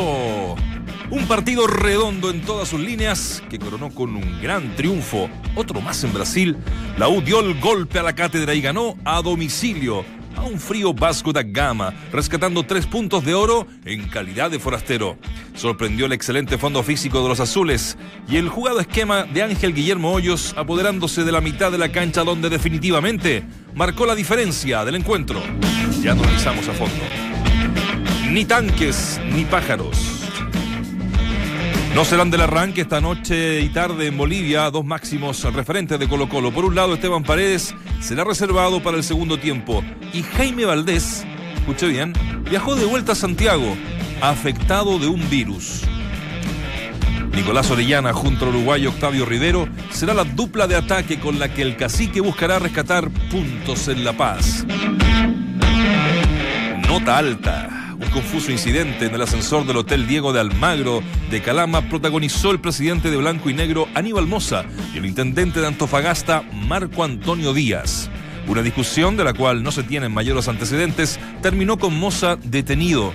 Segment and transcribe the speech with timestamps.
[0.00, 5.28] Un partido redondo en todas sus líneas que coronó con un gran triunfo.
[5.54, 6.56] Otro más en Brasil.
[6.96, 10.02] La U dio el golpe a la cátedra y ganó a domicilio
[10.34, 15.18] a un frío Vasco da Gama, rescatando tres puntos de oro en calidad de forastero.
[15.54, 20.10] Sorprendió el excelente fondo físico de los azules y el jugado esquema de Ángel Guillermo
[20.12, 25.42] Hoyos apoderándose de la mitad de la cancha donde definitivamente marcó la diferencia del encuentro.
[26.00, 27.21] Ya analizamos a fondo.
[28.32, 29.94] Ni tanques ni pájaros.
[31.94, 36.30] No serán del arranque esta noche y tarde en Bolivia, dos máximos referentes de Colo
[36.30, 36.50] Colo.
[36.50, 39.84] Por un lado, Esteban Paredes será reservado para el segundo tiempo.
[40.14, 42.14] Y Jaime Valdés, escuche bien,
[42.48, 43.76] viajó de vuelta a Santiago,
[44.22, 45.82] afectado de un virus.
[47.34, 51.60] Nicolás Orellana junto al uruguayo Octavio Rivero será la dupla de ataque con la que
[51.60, 54.64] el cacique buscará rescatar puntos en La Paz.
[56.88, 57.81] Nota alta.
[58.12, 63.10] Confuso incidente en el ascensor del Hotel Diego de Almagro de Calama protagonizó el presidente
[63.10, 68.10] de Blanco y Negro Aníbal Moza y el intendente de Antofagasta Marco Antonio Díaz.
[68.46, 73.14] Una discusión de la cual no se tienen mayores antecedentes terminó con Moza detenido.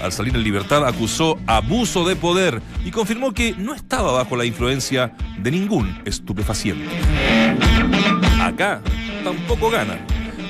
[0.00, 4.44] Al salir en libertad acusó abuso de poder y confirmó que no estaba bajo la
[4.44, 6.94] influencia de ningún estupefaciente.
[8.40, 8.80] Acá
[9.24, 9.98] tampoco gana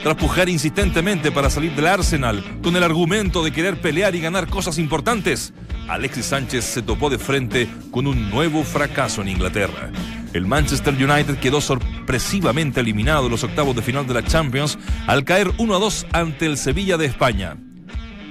[0.07, 4.47] tras pujar insistentemente para salir del Arsenal con el argumento de querer pelear y ganar
[4.47, 5.53] cosas importantes,
[5.89, 9.91] Alexis Sánchez se topó de frente con un nuevo fracaso en Inglaterra.
[10.33, 15.25] El Manchester United quedó sorpresivamente eliminado en los octavos de final de la Champions al
[15.25, 17.57] caer 1 a 2 ante el Sevilla de España.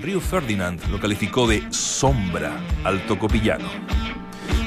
[0.02, 3.68] Río Ferdinand lo calificó de sombra al tocopillano.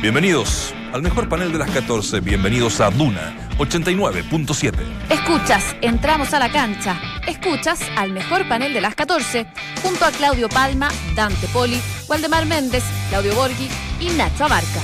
[0.02, 2.20] Bienvenidos al mejor panel de las 14.
[2.20, 4.74] Bienvenidos a Duna 89.7.
[5.10, 7.00] Escuchas, entramos a la cancha.
[7.26, 9.46] Escuchas al mejor panel de las 14,
[9.82, 13.68] junto a Claudio Palma, Dante Poli, Waldemar Méndez, Claudio Borghi
[14.00, 14.80] y Nacho Abarca.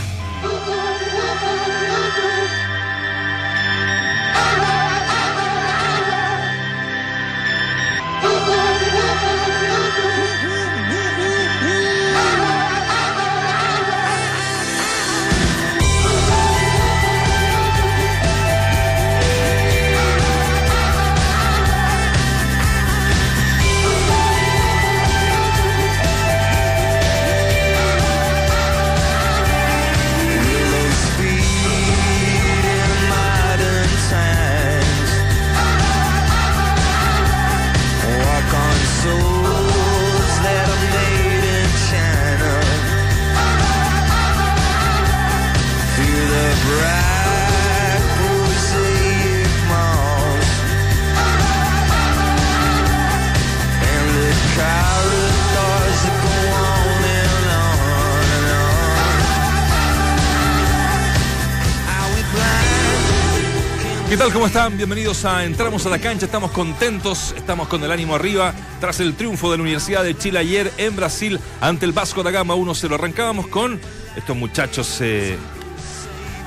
[64.14, 64.32] ¿Qué tal?
[64.32, 64.76] ¿Cómo están?
[64.76, 66.26] Bienvenidos a Entramos a la cancha.
[66.26, 70.38] Estamos contentos, estamos con el ánimo arriba tras el triunfo de la Universidad de Chile
[70.38, 72.94] ayer en Brasil ante el Vasco da Gama 1-0.
[72.94, 73.80] Arrancábamos con
[74.14, 75.36] estos muchachos eh,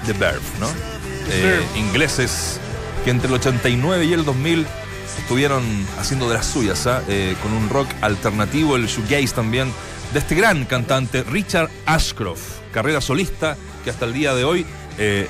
[0.05, 0.67] de Verve, ¿no?
[1.29, 2.57] Eh, ingleses
[3.03, 4.65] que entre el 89 y el 2000
[5.19, 5.61] estuvieron
[5.99, 7.03] haciendo de las suyas, ¿ah?
[7.09, 9.73] eh, con un rock alternativo, el shoegaze también,
[10.13, 14.65] de este gran cantante Richard Ashcroft, carrera solista que hasta el día de hoy
[14.97, 15.27] eh,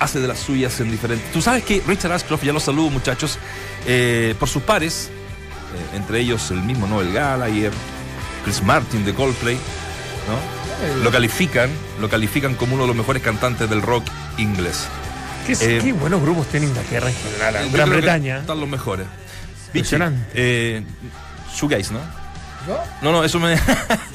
[0.00, 1.30] hace de las suyas en diferentes.
[1.32, 3.38] Tú sabes que Richard Ashcroft, ya lo saludo muchachos,
[3.86, 7.70] eh, por sus pares, eh, entre ellos el mismo Noel Gallagher,
[8.44, 10.60] Chris Martin de Coldplay, ¿no?
[11.04, 14.04] Lo califican, lo califican como uno de los mejores cantantes del rock
[14.38, 14.86] inglés.
[15.46, 17.64] Qué, Eh, qué buenos grupos tiene Inglaterra en general.
[17.66, 18.38] Yo Gran Bretaña.
[18.38, 19.06] Están los mejores.
[19.66, 20.26] Impresionante.
[20.34, 20.82] eh,
[21.54, 22.00] shoegaze, ¿no?
[22.66, 22.78] ¿Yo?
[23.02, 23.58] No, no, eso me.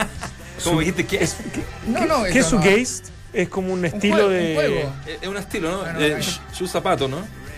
[0.63, 1.35] ¿Cómo dijiste que es?
[1.87, 2.59] No, no, ¿Qué es no.
[3.35, 4.49] Es como un estilo juego, de.
[4.49, 4.93] un juego.
[5.07, 5.77] Eh, Es un estilo, ¿no?
[5.79, 6.23] Bueno, Eh, bueno.
[6.25, 7.17] sh- shoe zapato, ¿no?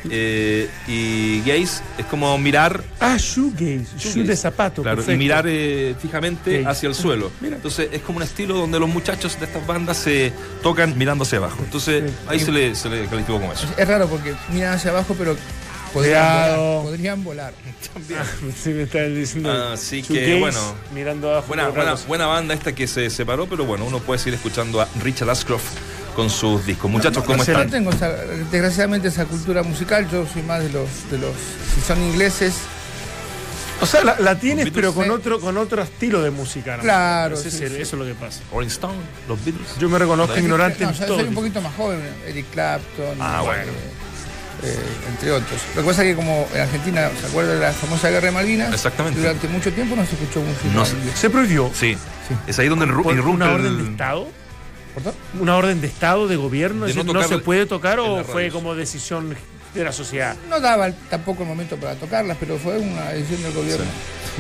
[0.10, 2.82] Eh, y gaze es como mirar.
[3.00, 3.88] Ah, shoegaze.
[3.98, 4.82] Shoe de zapato.
[4.82, 5.18] Claro, y perfecto.
[5.18, 6.70] mirar eh, fijamente Gaze.
[6.70, 7.32] hacia el suelo.
[7.42, 7.56] Mira.
[7.58, 10.32] Entonces es como un estilo donde los muchachos de estas bandas se
[10.64, 11.58] tocan mirando hacia abajo.
[11.64, 12.16] Entonces Sí.
[12.28, 13.68] ahí se le, se le calificó como eso.
[13.76, 15.36] Es raro porque miran hacia abajo, pero
[15.98, 16.64] podrían Cuidado.
[16.64, 16.84] volar.
[16.86, 17.54] Podrían volar.
[18.18, 18.24] Ah,
[18.56, 19.52] sí, me está diciendo.
[19.74, 20.60] Así que, bueno.
[20.94, 21.48] Mirando abajo.
[22.08, 25.66] Buena, banda esta que se separó, pero bueno, uno puede seguir escuchando a Richard Ashcroft
[26.16, 26.90] con sus discos.
[26.92, 27.70] Muchachos, ¿cómo No están?
[27.70, 28.12] tengo esa-
[28.52, 30.08] desgraciadamente esa cultura musical.
[30.12, 31.32] Yo soy más de los, de los
[31.76, 32.56] si son ingleses.
[33.80, 36.78] O sea, la, la tienes, pero con otro, con otro estilo de música.
[36.78, 36.84] ¿no?
[36.84, 37.82] Claro, Ese sí, el- sí.
[37.82, 38.42] Eso es lo que pasa.
[38.52, 38.98] Rolling Stone,
[39.28, 39.68] los Beatles.
[39.80, 41.20] Yo me reconozco ignorante No, en yo todo.
[41.20, 42.00] soy un poquito más joven.
[42.28, 43.18] Eric Clapton.
[43.20, 43.64] Ah, bueno.
[43.72, 43.92] eh,
[44.64, 44.78] eh,
[45.10, 45.62] entre otros.
[45.76, 48.32] Lo que pasa es que como en Argentina, ¿se acuerda de la famosa guerra de
[48.32, 48.74] Malvinas?
[48.74, 49.20] Exactamente.
[49.20, 51.70] Durante mucho tiempo no se escuchó música No se- prohibió.
[51.74, 52.36] Sí, Sí.
[52.48, 54.28] Es ahí donde irru- ¿Por irrumpe una orden el- de Estado?
[54.96, 55.14] ¿Perdón?
[55.40, 56.86] ¿Una orden de Estado, de gobierno?
[56.86, 59.36] De Es no decir, ¿No, tocar se puede tocar o fue como decisión
[59.74, 60.36] de la sociedad?
[60.50, 63.86] No daba tampoco el momento para tocarlas, pero fue una decisión del gobierno.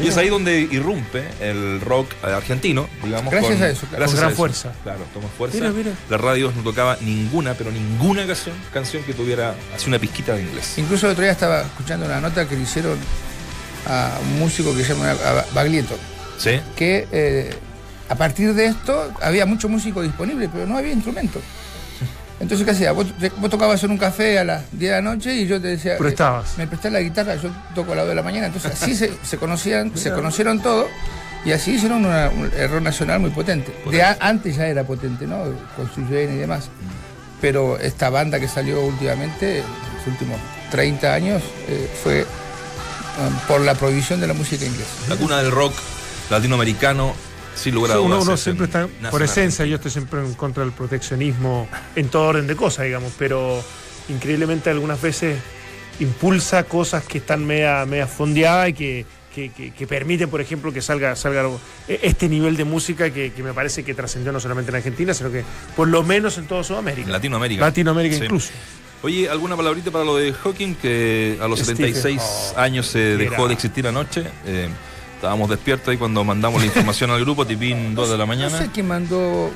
[0.01, 3.31] Y es ahí donde irrumpe el rock eh, argentino, digamos.
[3.31, 3.97] Gracias con, a eso, claro.
[3.97, 4.37] gracias Con gran a eso.
[4.37, 4.71] fuerza.
[4.83, 5.57] Claro, toma fuerza.
[5.57, 5.91] Mira, mira.
[6.09, 10.43] Las radios no tocaba ninguna, pero ninguna canción, canción que tuviera así una pizquita de
[10.43, 10.77] inglés.
[10.77, 12.97] Incluso el otro día estaba escuchando una nota que le hicieron
[13.87, 15.15] a un músico que se llama
[15.53, 15.95] Baglietto,
[16.37, 16.59] ¿Sí?
[16.75, 17.53] que eh,
[18.09, 21.41] a partir de esto había mucho músico disponible, pero no había instrumento.
[22.39, 22.91] Entonces, ¿qué hacía?
[22.91, 25.59] Vos, te- vos tocabas en un café a las 10 de la noche y yo
[25.59, 26.57] te decía, eh, Prestabas.
[26.57, 28.47] me prestás la guitarra, yo toco a las 2 de la mañana.
[28.47, 30.87] Entonces, así se, se conocían, se conocieron todos
[31.45, 33.75] y así hicieron una- un error nacional muy potente.
[33.89, 35.43] De a- antes ya era potente, ¿no?
[35.75, 36.05] Con su y
[36.37, 36.69] demás.
[37.41, 39.63] Pero esta banda que salió últimamente, en
[39.97, 40.39] los últimos
[40.71, 44.89] 30 años, eh, fue um, por la prohibición de la música inglesa.
[45.09, 45.73] La cuna del rock
[46.29, 47.13] latinoamericano,
[47.57, 48.23] sin lugar a uno, dudas.
[48.25, 52.09] uno es siempre está, por en esencia, yo estoy siempre en contra del proteccionismo en
[52.09, 53.63] todo orden de cosas, digamos, pero
[54.09, 55.37] increíblemente algunas veces
[55.99, 60.71] impulsa cosas que están media, media fondeadas y que, que, que- que permiten, por ejemplo,
[60.71, 61.43] que salga, salga
[61.87, 65.13] e- este nivel de música que, que me parece que trascendió no solamente en Argentina,
[65.13, 65.43] sino que
[65.75, 67.07] por lo menos en toda Sudamérica.
[67.07, 67.65] En Latinoamérica.
[67.65, 68.23] Latinoamérica Sí.
[68.25, 68.49] incluso.
[69.03, 70.73] Oye, ¿alguna palabrita para lo de Hawking?
[70.75, 72.59] Que a los Stephen 76 Hawking.
[72.59, 74.23] años se Era- dejó de existir anoche.
[74.45, 74.69] Eh,
[75.17, 78.57] estábamos despiertos ahí cuando mandamos la información al grupo, tipín 2 de la No mañana.
[78.57, 79.51] sé quién mandó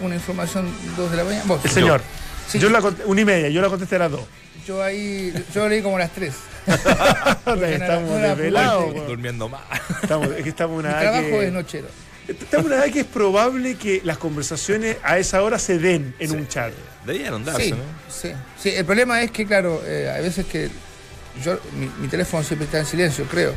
[0.00, 1.44] una información 2 de la mañana.
[1.46, 1.64] Vos.
[1.64, 2.00] El señor.
[2.48, 2.58] Sí.
[2.58, 4.22] Yo la una y media, yo la contesté a las dos.
[4.66, 6.32] Yo ahí, yo leí como a las 3.
[6.66, 9.06] estamos no desvelados.
[9.06, 9.62] Durmiendo más.
[10.02, 11.86] Estamos, es que estamos en Mi una edad trabajo que- es nochero.
[12.26, 16.14] Estamos en una edad que es probable que las conversaciones a esa hora se den
[16.18, 16.36] en Sí.
[16.36, 16.72] un chat.
[17.04, 17.76] Debieron darse, Sí, ¿no?
[18.08, 18.70] sí, sí.
[18.70, 20.70] El problema es que, claro, eh, hay veces que
[21.44, 23.52] yo, mi, mi teléfono siempre está en silencio, creo.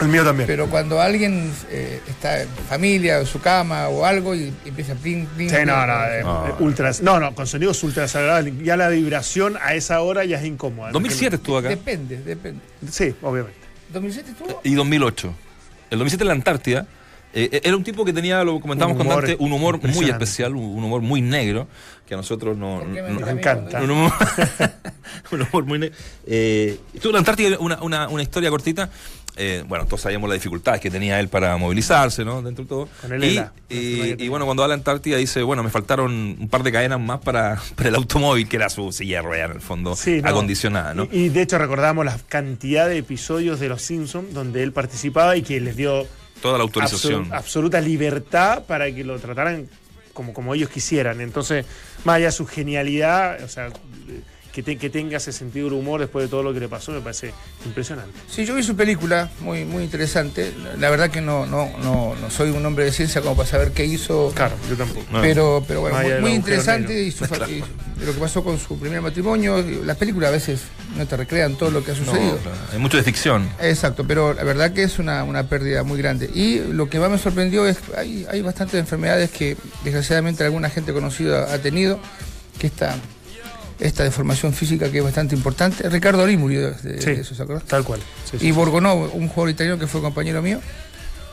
[0.00, 0.46] El mío también.
[0.46, 5.26] Pero cuando alguien eh, está en familia, en su cama o algo y empieza pling,
[5.26, 5.50] pling.
[5.50, 6.46] Sí, no, pling, no, eh, No.
[6.48, 8.54] eh, ultra- no, no, con sonidos ultra desagradables.
[8.62, 10.92] Ya la vibración a esa hora ya es incómoda.
[10.92, 11.68] 2007 estuvo acá.
[11.70, 12.60] Depende, depende.
[12.90, 13.58] Sí, obviamente.
[13.92, 14.60] ¿2007 estuvo?
[14.62, 15.34] Y 2008.
[15.90, 16.86] El 2007 en la Antártida.
[17.34, 20.82] eh, era un tipo que tenía, lo comentábamos con Dante, un humor muy especial, un
[20.82, 21.66] humor muy negro,
[22.06, 23.82] que a nosotros no, ¿Por qué me no- a mí encanta.
[23.82, 24.12] un humor,
[25.32, 25.96] un humor muy negro.
[26.26, 28.88] Eh, estuvo en la Antártida, una, una, una historia cortita.
[29.38, 32.42] Eh, bueno, todos sabíamos las dificultades que tenía él para movilizarse, ¿no?
[32.42, 32.88] Dentro de todo.
[33.00, 33.52] Con el y, ELA.
[33.68, 36.72] y- y bueno, cuando va a la Antártida dice, bueno, me faltaron un par de
[36.72, 39.94] cadenas más para, para el automóvil, que era su silla de ruedas en el fondo,
[39.96, 40.28] Sí, no.
[40.28, 41.08] acondicionada, ¿no?
[41.12, 45.36] Y, y de hecho recordamos la cantidad de episodios de Los Simpsons donde él participaba
[45.36, 46.06] y que les dio
[46.42, 47.32] Toda la autorización.
[47.32, 49.68] absoluta libertad para que lo trataran
[50.14, 51.20] como, como ellos quisieran.
[51.20, 51.64] Entonces,
[52.04, 53.70] más allá de su genialidad, o sea,
[54.58, 56.90] que, te- que tenga ese sentido del humor después de todo lo que le pasó,
[56.90, 57.32] me parece
[57.64, 58.10] impresionante.
[58.28, 60.52] Sí, yo vi su película, muy, muy interesante.
[60.80, 63.70] La verdad que no, no, no, no soy un hombre de ciencia como para saber
[63.70, 64.32] qué hizo.
[64.34, 65.06] Claro, yo tampoco.
[65.20, 67.60] Pero, pero bueno, muy, interesante y, su fa- y
[68.04, 69.64] lo que pasó con su primer matrimonio.
[69.84, 70.60] Las películas a veces
[70.96, 72.36] no te recrean todo lo que ha No, sucedido.
[72.38, 73.48] claro, hay mucho de ficción.
[73.60, 76.28] Exacto, pero la verdad que es una, una pérdida muy grande.
[76.34, 80.68] Y lo que más me sorprendió es que hay, hay bastantes enfermedades que desgraciadamente alguna
[80.68, 82.00] gente conocida ha tenido,
[82.58, 82.96] que esta,
[83.80, 85.88] esta deformación física que es bastante importante.
[85.88, 87.66] Ricardo Lee murió de, eso, ¿se acuerdan?
[87.66, 88.00] tal cual.
[88.30, 88.46] Sí, sí.
[88.48, 90.60] Y Borgonó, un jugador italiano que fue compañero mío,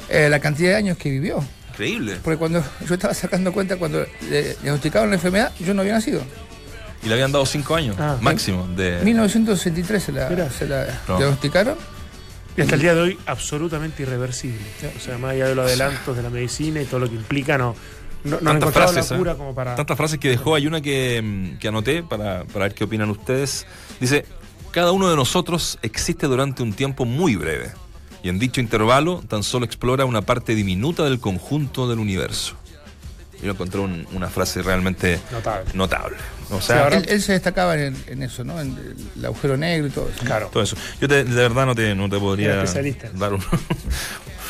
[0.10, 1.44] eh, la cantidad de años que vivió.
[1.72, 2.18] Increíble.
[2.24, 6.22] Porque cuando yo estaba sacando cuenta, cuando le diagnosticaron la enfermedad, yo no había nacido.
[7.04, 9.00] Y le habían dado cinco años Ah, máximo de.
[9.04, 10.50] 1963 se la, Mira.
[10.50, 11.18] se la No.
[11.18, 11.76] diagnosticaron.
[12.58, 14.58] Y hasta el día de hoy, absolutamente irreversible.
[14.96, 17.58] O sea, más allá de los adelantos de la medicina y todo lo que implica,
[17.58, 17.76] no,
[18.26, 19.20] no, Tantas frases, la ¿eh?
[19.20, 19.76] cura como para.
[19.76, 20.56] Tantas frases que dejó.
[20.56, 23.66] Hay una que, mm, que anoté para, para ver qué opinan ustedes.
[24.00, 24.26] Dice:
[24.72, 27.72] Cada uno de nosotros existe durante un tiempo muy breve.
[28.24, 32.56] Y en dicho intervalo tan solo explora una parte diminuta del conjunto del universo.
[33.44, 35.70] Yo encontré un- una frase realmente Notable.
[35.76, 36.16] notable.
[36.50, 38.60] O Sí, sea, ahora- Él, él se destacaba en, en eso, ¿no?
[38.60, 38.76] En
[39.16, 40.24] el agujero negro y todo eso.
[40.26, 40.50] Claro.
[40.52, 40.76] todo eso.
[41.00, 42.64] Yo te- de verdad no te, no te podría
[43.14, 43.44] dar un-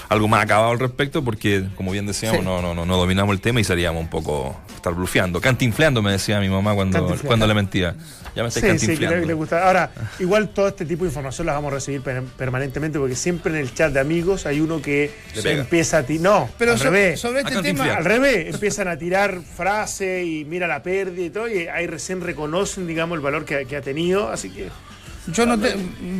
[0.10, 2.46] algo más acabado al respecto porque, como bien decíamos, Sí.
[2.46, 5.42] no, no, no, no dominamos el tema y seríamos un poco estar blufeando.
[5.42, 7.96] Cantinfleando, me decía mi mamá cuando, cuando le mentía.
[8.36, 9.18] Ya me estáis Sí, cantinfleando.
[9.22, 9.66] le, le gusta.
[9.66, 13.54] Ahora, igual todo este tipo de información las vamos a recibir per- permanentemente porque siempre
[13.54, 15.12] en el chat de amigos hay uno que
[15.44, 16.24] empieza a tirar.
[16.24, 17.20] No, Pero al so- revés.
[17.20, 17.86] sobre este tema.
[17.96, 22.22] Al revés, empiezan a tirar frases y mira la pérdida y todo, y ahí recién
[22.22, 24.30] reconocen, digamos, el valor que, que ha tenido.
[24.30, 24.70] Así que
[25.27, 25.75] yo no te,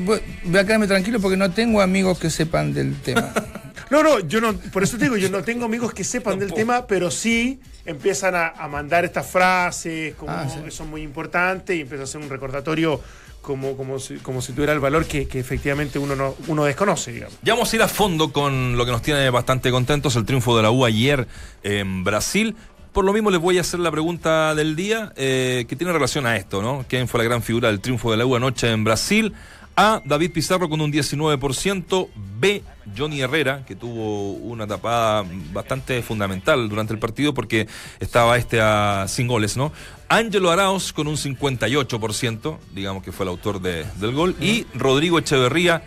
[0.06, 3.32] voy, voy a quedarme tranquilo porque no tengo amigos que sepan del tema.
[3.92, 6.52] No, no, yo no, por eso te digo, yo no tengo amigos que sepan del
[6.54, 10.60] tema, pero sí empiezan a, a mandar estas frases como Ah, sí.
[10.64, 13.00] que son muy importantes y empieza a hacer un recordatorio
[13.44, 17.12] como, como, si, como si tuviera el valor que, que efectivamente uno, no, uno desconoce,
[17.12, 17.38] digamos.
[17.44, 20.58] Ya vamos a ir a fondo con lo que nos tiene bastante contentos, el triunfo
[20.58, 21.28] de la U ayer
[21.62, 22.56] en Brasil.
[22.96, 26.26] Por lo mismo les voy a hacer la pregunta del día eh, que tiene relación
[26.26, 26.86] a esto, ¿no?
[26.88, 29.34] ¿Quién fue la gran figura del triunfo de la U anoche en Brasil?
[29.76, 30.02] A.
[30.06, 32.08] David Pizarro con un 19%.
[32.40, 32.64] B.
[32.98, 37.68] Johnny Herrera, que tuvo una tapada bastante fundamental durante el partido porque
[38.00, 39.74] estaba este a sin goles, ¿no?
[40.08, 44.38] Ángelo Arauz con un 58%, digamos que fue el autor de, del gol.
[44.40, 45.84] Y Rodrigo Echeverría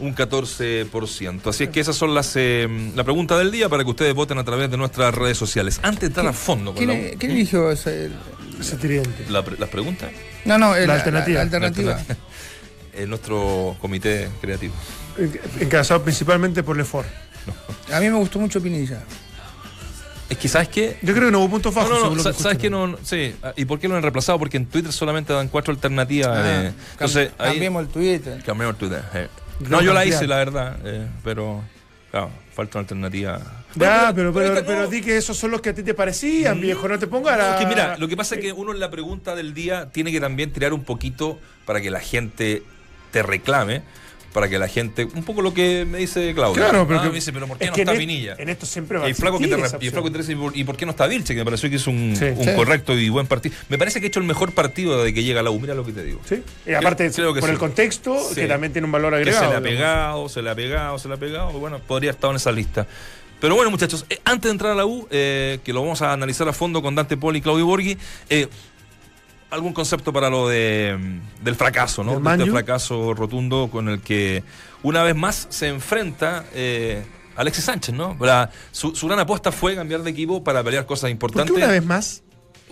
[0.00, 1.46] un 14%.
[1.48, 4.38] Así es que esas son las eh, la pregunta del día para que ustedes voten
[4.38, 5.78] a través de nuestras redes sociales.
[5.82, 8.10] Antes de entrar a fondo con ¿Quién, la- quién eligió ese-
[8.60, 9.26] Ese tridente.
[9.30, 10.10] la las preguntas,
[10.44, 11.36] No, no, La alternativa.
[11.36, 12.00] La, alternativa.
[12.92, 14.74] en nuestro comité creativo.
[15.18, 17.08] En- Encabezado principalmente por Lefort.
[17.92, 19.02] A mí me gustó mucho Pinilla.
[20.28, 20.96] Es que, ¿sabes qué?
[21.02, 21.94] Yo creo que no hubo puntos No, bajos.
[21.98, 22.70] no, no, lo que sa- ¿sabes qué?
[22.70, 23.34] No, no, sí.
[23.42, 24.38] Ah, ¿Y por qué lo han reemplazado?
[24.38, 26.42] Porque en Twitter solamente dan cuatro alternativas.
[26.42, 28.42] de- Ah, entonces, cam- ahí, cambiemos el Twitter.
[28.44, 29.02] cambiamos Twitter.
[29.14, 29.28] eh.
[29.60, 31.62] No, yo la hice, la verdad, eh, pero
[32.10, 33.40] claro, falta una alternativa.
[33.74, 36.86] Ya, pero, pero, pero di que esos son los que a ti te parecían, viejo.
[36.88, 37.36] No te pongas.
[37.38, 39.90] No, es que mira, lo que pasa es que uno en la pregunta del día
[39.90, 42.62] tiene que también tirar un poquito para que la gente
[43.10, 43.82] te reclame,
[44.34, 45.04] para que la gente.
[45.14, 46.56] Un poco lo que me dice Claudio.
[46.62, 48.34] Claro, pero Ah, que- me dice, pero ¿por qué es no que está en, Pinilla?
[48.38, 50.64] en esto siempre va Y a el flaco que te, y flaco que dice, ¿y
[50.64, 51.32] por qué no está Vilche?
[51.34, 52.24] Que me pareció que es un, Sí.
[52.36, 52.50] un Sí.
[52.54, 53.54] correcto y buen partido.
[53.70, 55.58] Me parece que ha hecho el mejor partido desde que llega a la U.
[55.60, 56.20] Mira lo que te digo.
[56.28, 56.42] Sí.
[56.66, 59.44] Y aparte, Creo que por el contexto, que también tiene un valor Que agregado.
[59.46, 61.50] se le ha pegado, se le ha pegado, se le ha pegado.
[61.52, 62.86] y Bueno, podría estar en esa lista.
[63.40, 66.12] Pero bueno, muchachos, eh, antes de entrar a la U, eh, que lo vamos a
[66.12, 67.96] analizar a fondo con Dante Poli y Claudio Borghi,
[68.30, 68.48] eh,
[69.54, 70.98] algún concepto para lo de,
[71.42, 72.14] del fracaso, ¿no?
[72.20, 74.42] ¿Del De este fracaso rotundo con el que
[74.82, 77.02] una vez más se enfrenta eh,
[77.36, 78.16] Alexis Sánchez, ¿no?
[78.20, 81.52] La- su, su gran apuesta fue cambiar de equipo para pelear cosas ¿Por importantes.
[81.52, 82.22] qué una vez más?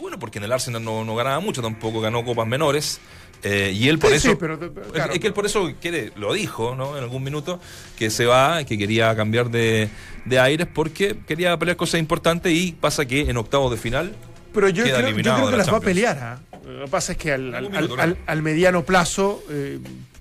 [0.01, 3.01] Bueno, porque en el Arsenal no, no ganaba mucho, tampoco ganó copas menores.
[3.45, 4.31] eh, y él por Sí, eso.
[4.31, 4.59] sí, pero-
[4.93, 6.97] claro, es que él por eso quiere, lo dijo, ¿no?
[6.97, 7.59] En algún minuto,
[7.99, 9.89] que se va, que quería cambiar de,
[10.25, 14.15] de aires porque quería pelear cosas importantes y pasa que en octavos de final.
[14.53, 16.19] Pero yo creo, yo creo que la las va a pelear.
[16.19, 16.41] ¿ah?
[16.67, 19.79] Lo que pasa es que al, al- al- mediano plazo eh,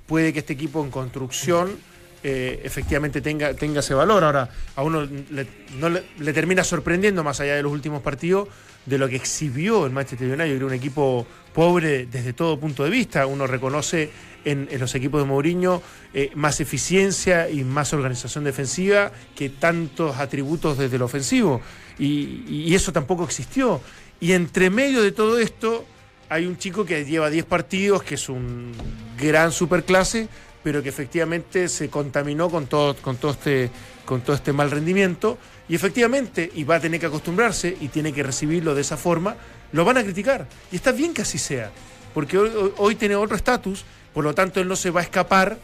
[0.08, 1.78] puede que este equipo en construcción
[2.24, 4.24] eh, efectivamente tenga, tenga ese valor.
[4.24, 5.48] Ahora, a uno le,
[5.80, 8.48] no le, le termina sorprendiendo, más allá de los últimos partidos,
[8.86, 10.48] de lo que exhibió el Manchester United.
[10.52, 13.26] Yo creo un equipo pobre desde todo punto de vista.
[13.28, 14.10] Uno reconoce
[14.44, 15.82] en, en los equipos de Mourinho
[16.14, 21.62] eh, más eficiencia y más organización defensiva que tantos atributos desde el ofensivo.
[22.00, 23.82] Y, y eso tampoco existió.
[24.22, 25.84] Y entre medio de todo esto
[26.30, 28.72] hay un chico que lleva 10 partidos, que es un
[29.20, 30.30] gran superclase,
[30.64, 33.70] pero que efectivamente se contaminó con todo, con todo este
[34.06, 35.38] con todo este mal rendimiento.
[35.68, 39.36] Y efectivamente y va a tener que acostumbrarse y tiene que recibirlo de esa forma
[39.74, 40.48] lo van a criticar.
[40.72, 41.72] Y está bien que así sea
[42.14, 45.58] porque hoy, hoy- tiene otro estatus por lo tanto él no se va a escapar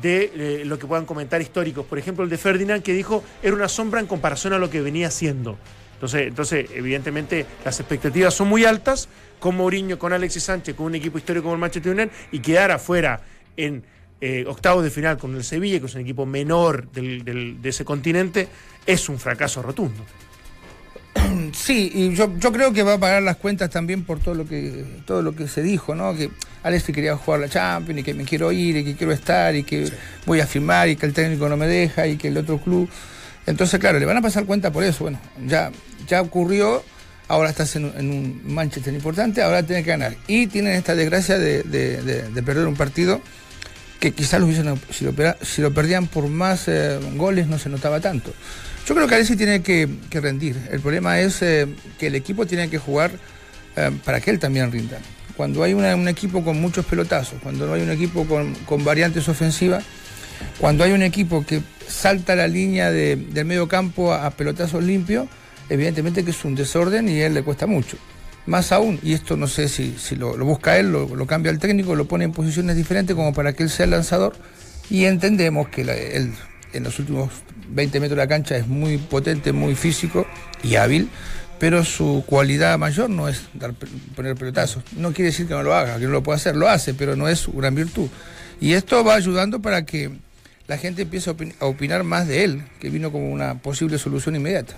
[0.00, 1.84] de eh, lo que puedan comentar históricos.
[1.86, 4.80] Por ejemplo el de Ferdinand que dijo era una sombra en comparación a lo que
[4.80, 5.58] venía haciendo
[5.98, 9.08] entonces, entonces, evidentemente, las expectativas son muy altas
[9.40, 12.70] con Mourinho, con Alexis Sánchez, con un equipo histórico como el Manchester United y quedar
[12.70, 13.20] afuera
[13.56, 13.82] en
[14.20, 17.68] eh, octavos de final con el Sevilla, que es un equipo menor del- del- de
[17.68, 18.48] ese continente,
[18.86, 20.04] es un fracaso rotundo.
[21.52, 24.46] Sí, y yo, yo creo que va a pagar las cuentas también por todo lo
[24.46, 26.14] que todo lo que se dijo, ¿no?
[26.14, 26.30] Que
[26.62, 29.62] Alex quería jugar la Champions y que me quiero ir y que quiero estar y
[29.64, 29.90] que
[30.26, 32.88] voy a firmar y que el técnico no me deja y que el otro club.
[33.46, 35.04] Entonces, claro, le van a pasar cuenta por eso.
[35.04, 35.70] Bueno, ya,
[36.08, 36.82] ya ocurrió,
[37.28, 40.16] ahora estás en, en un Manchester importante, ahora tienes que ganar.
[40.26, 43.20] Y tienen esta desgracia de, de- de- de perder un partido
[44.00, 45.04] que quizás lo hubiesen, si
[45.62, 48.32] lo, perdían por más eh, goles no se notaba tanto.
[48.86, 50.56] Yo creo que Alessi tiene que, rendir.
[50.70, 51.66] El problema es eh,
[51.98, 53.10] que el equipo tiene que jugar
[53.76, 54.98] eh, para que él también rinda.
[55.36, 59.84] Cuando hay un equipo con muchos pelotazos, cuando no hay un equipo con, variantes ofensivas,
[60.58, 65.28] cuando hay un equipo que salta la línea de- del medio campo a pelotazos limpios,
[65.68, 67.96] evidentemente que es un desorden y a él le cuesta mucho.
[68.46, 71.94] Más aún, y esto no sé si, lo, busca él, lo, lo cambia el técnico,
[71.94, 74.34] lo pone en posiciones diferentes como para que él sea el lanzador,
[74.88, 76.32] y entendemos que él
[76.72, 77.30] en los últimos
[77.70, 80.26] 20 metros de la cancha es muy potente, muy físico
[80.62, 81.10] y hábil,
[81.58, 83.42] pero su cualidad mayor no es
[84.14, 84.82] poner pelotazos.
[84.96, 87.16] No quiere decir que no lo haga, que no lo pueda hacer, lo hace, pero
[87.16, 88.08] no es su gran virtud.
[88.60, 90.10] Y esto va ayudando para que
[90.68, 93.98] la gente empiece a opin- a opinar más de él, que vino como una posible
[93.98, 94.74] solución inmediata.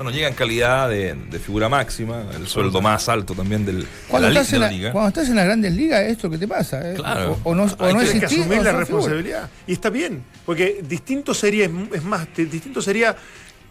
[0.00, 3.86] Bueno, llega en calidad de, de figura máxima, el sueldo más alto también del, de
[4.08, 4.92] Cuando, la, li- estás de en la la, liga.
[4.92, 6.90] cuando estás en las grandes ligas, es esto que te pasa.
[6.90, 6.94] ¿eh?
[6.94, 7.38] Claro.
[7.44, 8.72] O, o no, o Hay no Tienes que asumir o la figura.
[8.78, 9.50] responsabilidad.
[9.66, 13.14] Y está bien, porque distinto sería, es más, te- distinto sería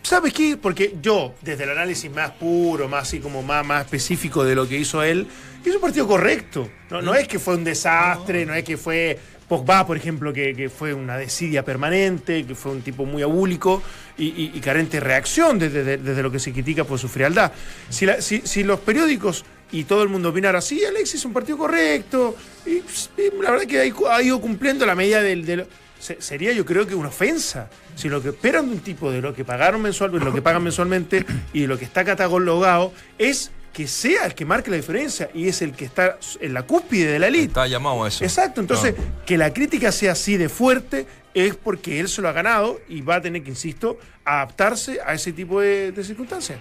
[0.03, 0.55] ¿Sabes qué?
[0.55, 4.65] Porque yo, desde el análisis más puro, más así como más, más específico de lo
[4.69, 5.25] que hizo él,
[5.65, 6.69] hizo un partido correcto.
[6.91, 9.17] No, no es que fue un desastre, no es que fue
[9.49, 13.81] Pogba, por ejemplo, que, que fue una desidia permanente, que fue un tipo muy abúlico
[14.17, 17.51] y, carente de reacción desde, desde- lo que se critica por su frialdad.
[17.89, 22.35] Si, si- los periódicos y todo el mundo opinara así, Alexis es un partido correcto,
[22.65, 23.09] y, pues,
[23.41, 25.45] la verdad que ha ido- cumpliendo la medida del...
[25.45, 25.65] del-
[25.99, 27.69] se- sería yo creo que una ofensa.
[27.95, 30.63] Si lo que esperan de un tipo de lo que pagaron mensualmente, lo que pagan
[30.63, 35.47] mensualmente y lo que está catalogado es que sea el que marque la diferencia y
[35.47, 37.45] es el que está en la cúspide de la elite.
[37.45, 38.25] Está llamado a eso.
[38.25, 38.93] Exacto, entonces
[39.25, 42.99] que la crítica sea así de fuerte es porque él se lo ha ganado y
[42.99, 46.59] va a tener que, insisto, adaptarse a ese tipo de, de circunstancias.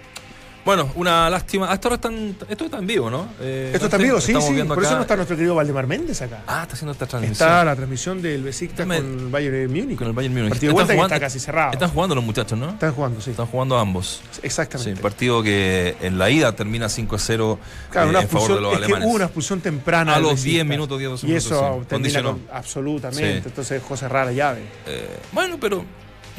[0.69, 1.71] Bueno, una lástima.
[1.71, 2.37] Hasta ahora están.
[2.47, 3.27] Esto está en vivo, ¿no?
[3.41, 4.63] Eh, Esto está en vivo, sí, sí.
[4.65, 6.43] Por eso no está nuestro querido Valdemar Méndez acá.
[6.47, 7.33] Ah, está haciendo esta transmisión.
[7.49, 9.97] Está la transmisión del Besiktas con el Bayern de Múnich.
[9.97, 10.51] Con el Bayern Múnich.
[10.51, 11.73] Partido de Están que jugando- está casi cerrado.
[11.73, 12.69] Están jugando los muchachos, ¿no?
[12.69, 13.31] Están jugando, sí.
[13.31, 14.21] Están jugando ambos.
[14.31, 15.01] Sí, Exactamente.
[15.01, 17.59] partido que en la ida termina 5-0
[17.91, 19.09] Claro, eh, una en favor de los es que alemanes.
[19.09, 20.17] hubo una expulsión temprana.
[20.17, 20.53] A los Besiktas.
[20.53, 21.89] 10 minutos, 10, 12 Y eso minutos, sí.
[21.89, 23.41] termina con- absolutamente.
[23.41, 23.43] Sí.
[23.49, 24.61] Entonces dejó cerrar la llave.
[24.87, 25.83] Eh, bueno, pero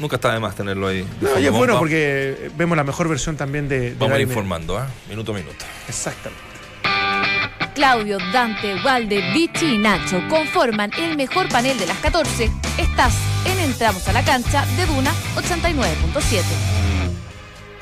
[0.00, 1.06] nunca está de más tenerlo ahí.
[1.20, 4.28] No, y es bueno porque vemos la mejor versión también de, de Vamos a ir
[4.28, 4.88] informando, ¿ah?
[5.08, 5.64] Minuto a minuto.
[5.88, 6.50] Exactamente.
[7.74, 12.50] Claudio, Dante, Walde, Vichy y Nacho conforman el mejor panel de las 14.
[12.78, 13.14] Estás
[13.46, 16.69] en Entramos a la cancha de Duna 89.7.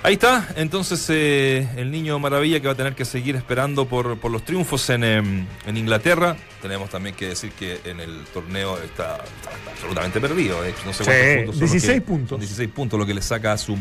[0.04, 4.16] Ahí está, entonces eh, el niño maravilla que va a tener que seguir esperando por,
[4.18, 6.36] por los triunfos en, em, en Inglaterra.
[6.62, 10.64] Tenemos también que decir que en el torneo está, está- absolutamente perdido.
[10.64, 10.72] eh.
[10.86, 12.28] No sé Sí, cuántos puntos son los 16 que- puntos.
[12.30, 13.76] son 16 puntos lo que le saca a su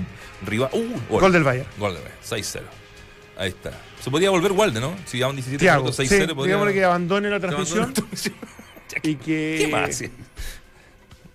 [0.45, 0.69] rival.
[0.73, 1.67] Uh, Gol del Bayern.
[1.77, 2.61] Gol de Bayern, 6-0.
[3.37, 3.71] Ahí está.
[4.01, 4.95] Se podía volver Walde, ¿no?
[5.05, 6.33] Si llevaban 17 Tiago, minutos, sí, 6-0.
[6.35, 8.33] podría- digámosle que abandone la transmisión la transmisión.
[9.03, 9.55] y que...
[9.65, 10.03] ¿Qué más?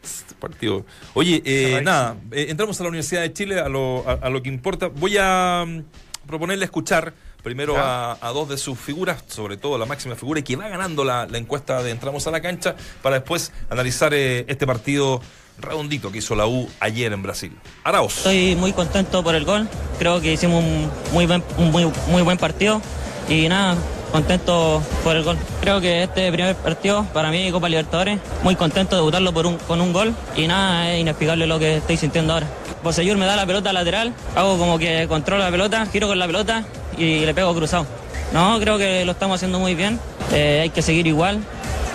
[0.02, 0.84] Este partido.
[1.14, 4.42] Oye, eh, nada, eh, entramos a la Universidad de Chile a lo, a, a lo
[4.42, 4.88] que importa.
[4.88, 9.86] Voy a mm, proponerle escuchar primero a, a dos de sus figuras, sobre todo la
[9.86, 13.16] máxima figura, y que va ganando la, la encuesta de Entramos a la cancha, para
[13.16, 15.20] después analizar eh, este partido
[15.58, 17.52] redondito que hizo la U ayer en Brasil.
[17.84, 18.18] Araos.
[18.18, 19.68] Estoy muy contento por el gol.
[19.98, 22.80] Creo que hicimos un muy buen, un muy, muy buen partido.
[23.28, 23.76] Y nada,
[24.12, 25.38] contento por el gol.
[25.60, 29.56] Creo que este primer partido para mí, Copa Libertadores, muy contento de debutarlo por un,
[29.56, 30.14] con un gol.
[30.36, 32.46] Y nada, es inexplicable lo que estoy sintiendo ahora.
[32.82, 36.26] Poseyur me da la pelota lateral, hago como que controlo la pelota, giro con la
[36.26, 36.64] pelota
[36.96, 37.86] y le pego cruzado.
[38.32, 39.98] No, creo que lo estamos haciendo muy bien.
[40.32, 41.40] Eh, hay que seguir igual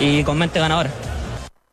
[0.00, 0.90] y con mente ganadora.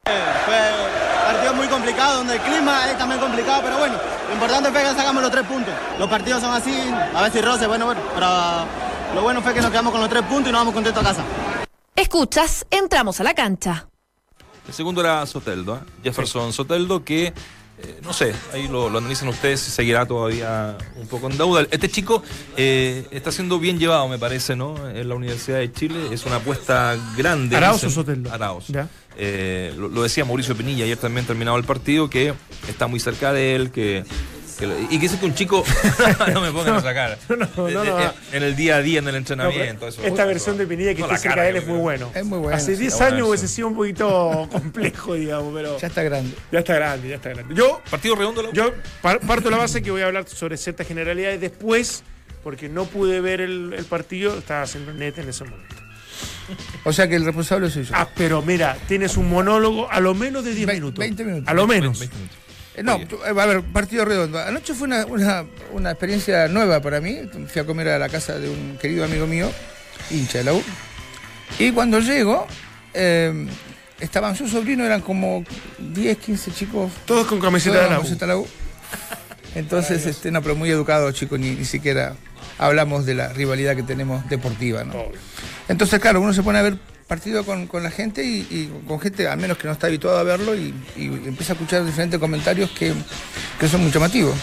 [0.04, 3.96] Fue un partido muy complicado, donde el clima es también complicado, pero bueno,
[4.28, 5.74] lo importante fue que sacamos los tres puntos.
[5.98, 6.76] Los partidos son así,
[7.14, 8.28] a ver si roce, bueno, bueno, pero
[9.16, 11.08] lo bueno fue que nos quedamos con los tres puntos y nos vamos contentos a
[11.08, 11.24] casa.
[11.96, 13.88] Escuchas, entramos a la cancha.
[14.68, 15.80] El segundo era Soteldo, ¿eh?
[16.04, 17.28] Jefferson Soteldo, que
[17.78, 21.66] eh, no sé, ahí lo, lo analizan ustedes, seguirá todavía un poco en deuda.
[21.72, 22.24] Este chico
[22.58, 24.90] eh, está siendo bien llevado, me parece, ¿no?
[24.90, 26.10] En la Universidad de Chile.
[26.12, 27.56] Es una apuesta grande.
[27.56, 27.90] Arauz dicen.
[27.90, 28.34] o Soteldo.
[28.34, 28.68] Arauz.
[28.68, 28.88] Ya.
[29.18, 32.34] Eh, lo, lo decía Mauricio Pinilla ayer también terminado el partido, que
[32.68, 34.04] está muy cerca de él, que.
[34.58, 35.64] Que lo- y que dice que un chico
[36.34, 38.00] no me pongan a sacar No, no, no, no.
[38.00, 40.02] Eh, eh, en el día a día en el No, entrenamiento eso.
[40.04, 42.12] esta versión de Pinilla que No, la cerca de él que es muy bueno.
[42.16, 45.54] Es muy bueno, Hace sí, 10 está bueno años hubiese sido un poquito complejo, digamos,
[45.54, 46.36] pero Ya está grande.
[46.52, 47.54] ya está grande, ya está grande.
[47.56, 50.58] Yo, partido redondo la yo par- parto de la base que voy a hablar sobre
[50.58, 52.04] ciertas generalidades después,
[52.44, 55.76] porque no pude ver el, el partido, estaba haciendo net en ese momento.
[56.84, 57.92] O sea que el responsable soy yo.
[57.96, 61.00] Ah, pero mira, tienes un monólogo a lo menos de 10 Ve- minutos.
[61.00, 61.48] 20 minutos.
[61.50, 62.00] A lo menos.
[62.00, 62.38] 20 minutos.
[62.76, 64.40] Eh, No, eh, a ver, partido redondo.
[64.40, 67.20] Anoche fue una, una, una experiencia nueva para mí.
[67.48, 69.52] Fui a comer a la casa de un querido amigo mío,
[70.12, 70.64] hincha de la U.
[71.60, 72.48] Y cuando llego,
[72.94, 73.48] eh,
[74.00, 75.44] estaban sus sobrinos, eran como
[75.80, 76.92] 10, 15 chicos.
[77.06, 78.48] Todos con camiseta todos de la camiseta de la U.
[79.56, 82.16] Entonces, este, no, pero muy educados, chicos, ni, ni siquiera
[82.58, 84.94] hablamos de la rivalidad que tenemos deportiva, ¿no?
[85.68, 86.78] Entonces, claro, uno se pone a ver
[87.08, 90.18] partido con, con la gente y, y con gente, al menos que no está habituado
[90.18, 92.94] a verlo, y, y empieza a escuchar diferentes comentarios que,
[93.60, 94.36] que son muy llamativos.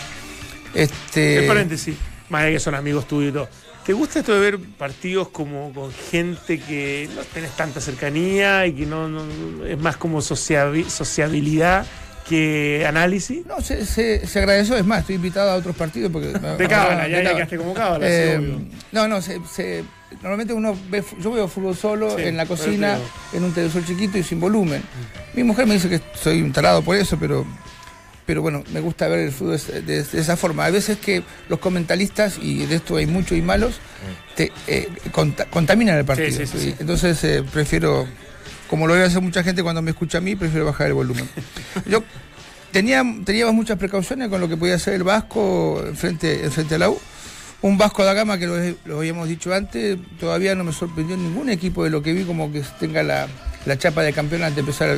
[0.75, 1.97] Este, En paréntesis,
[2.29, 3.49] más que son amigos tuyos.
[3.85, 8.75] ¿Te gusta esto de ver partidos como con gente que no tenés tanta cercanía y
[8.75, 11.85] que no, no- es más como sociabi- sociabilidad
[12.29, 13.45] que análisis?
[13.47, 16.29] No, se, se, se agradeció, es más, estoy invitado a otros partidos porque...
[16.59, 18.61] De cábala, ya, ya quedaste como cábala, sí, Eh, obvio.
[18.93, 19.85] no, no, se, se-
[20.23, 22.99] normalmente uno ve, yo veo fútbol solo Sí, en la cocina,
[23.33, 24.83] en un televisor chiquito y sin volumen.
[25.35, 27.45] Mi mujer me dice que soy un tarado por eso, pero,
[28.27, 30.65] pero bueno, me gusta ver el fútbol de, de- de esa forma.
[30.67, 33.81] Hay veces que los comentaristas, y de esto hay muchos y malos,
[34.37, 36.31] te, eh, conta- contaminan el partido.
[36.31, 36.75] Sí, sí, sí, sí.
[36.79, 38.07] Entonces eh, prefiero,
[38.73, 41.29] como lo debe hacer mucha gente cuando me escucha a mí, prefiero bajar el volumen.
[41.87, 42.03] Yo
[42.71, 46.89] tenía, teníamos muchas precauciones con lo que podía hacer el Vasco frente, frente a la
[46.89, 46.99] U.
[47.61, 51.85] Un Vasco de Gama que lo, habíamos dicho antes, todavía no me sorprendió ningún equipo
[51.85, 53.29] de lo que vi como que tenga la,
[53.67, 54.97] la chapa de campeón antes de empezar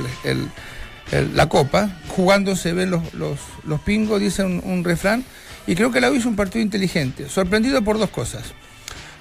[1.35, 1.99] la Copa.
[2.11, 5.25] Jugando se ven los, los, los pingos, dice un, un, refrán,
[5.67, 8.55] y creo que la U hizo un partido inteligente, sorprendido por dos cosas.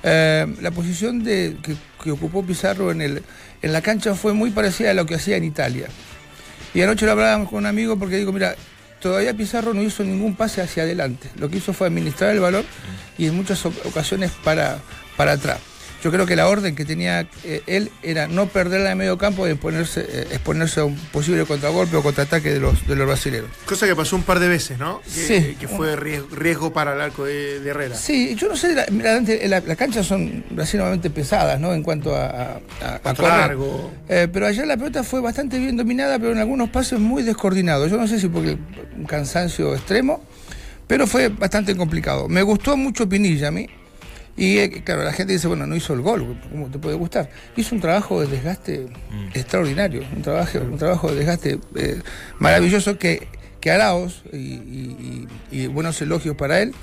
[0.03, 1.55] Eh, la posición que,
[2.03, 3.23] que, ocupó Pizarro en, el,
[3.61, 5.87] en la cancha fue muy parecida a lo que hacía en Italia.
[6.73, 8.55] Y anoche lo hablábamos con un amigo porque digo, mira,
[8.99, 11.29] todavía Pizarro no hizo ningún pase hacia adelante.
[11.37, 12.65] Lo que hizo fue administrar el valor
[13.17, 14.79] y en muchas ocasiones para,
[15.15, 15.59] para atrás.
[16.03, 19.47] Yo creo que la orden que tenía eh, él era no perderla en medio campo
[19.47, 23.47] y exponerse, eh, exponerse a un posible contragolpe o contraataque de los, de los brasileños.
[23.65, 24.99] Cosa que pasó un par de veces, ¿no?
[25.01, 25.55] Que, Sí.
[25.59, 27.95] que fue riesgo, riesgo para el arco de, de Herrera.
[27.95, 31.73] Sí, yo no sé, la, la, la, la cancha son relativamente pesadas, ¿no?
[31.73, 33.37] En cuanto a, a, a, a Pato correr.
[33.39, 33.91] largo.
[34.09, 37.89] Eh, pero ayer la pelota fue bastante bien dominada, pero en algunos pases muy descoordinados.
[37.89, 38.57] Yo no sé si porque
[38.97, 40.21] un cansancio extremo,
[40.85, 42.27] pero fue bastante complicado.
[42.27, 43.67] Me gustó mucho Pinilla a mí.
[44.35, 47.29] Y eh, claro, la gente dice, bueno, no hizo el gol, ¿cómo te puede gustar?
[47.55, 48.87] Hizo un trabajo de desgaste
[49.33, 52.01] extraordinario, un trabajo, un trabajo de desgaste eh,
[52.39, 53.27] maravilloso que,
[53.59, 56.73] que Araos, y, y, buenos elogios para él,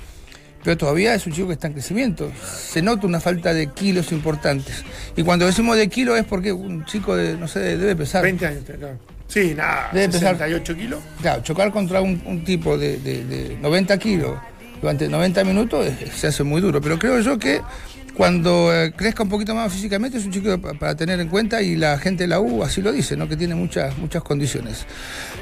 [0.63, 2.31] pero todavía es un chico que está en crecimiento.
[2.45, 4.83] Se nota una falta de kilos importantes.
[5.17, 8.23] Y cuando decimos de kilos es porque un chico de, no sé, debe pesar.
[8.23, 8.97] 20 años, claro.
[9.27, 10.99] Sí, nada, Debe pesar- 68 kilos.
[11.21, 14.37] Claro, chocar contra un, un tipo de, de- de 90 kilos
[14.81, 16.81] durante 90 minutos eh, se hace muy duro.
[16.81, 17.61] Pero creo yo que
[18.15, 21.61] cuando eh, crezca un poquito más físicamente es un chico pa- para tener en cuenta
[21.61, 23.27] y la gente de la U así lo dice, ¿no?
[23.29, 24.85] que tiene muchas, muchas condiciones.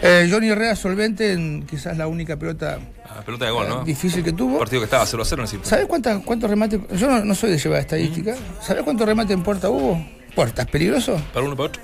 [0.03, 3.83] Eh, Johnny Herrera solvente en quizás la única pelota Ah, pelota de gol, ¿no?
[3.83, 4.59] difícil que tuvo.
[4.59, 6.79] partido que estaba 0 a 0 en ese ¿Sabes cuántas, cuántos remates?
[6.95, 8.35] Yo no, no soy de llevar estadística.
[8.61, 10.05] ¿Sabes cuántos remates en puerta hubo?
[10.35, 10.67] ¿Puertas?
[10.67, 11.19] ¿Peligroso?
[11.33, 11.81] Para uno para otro.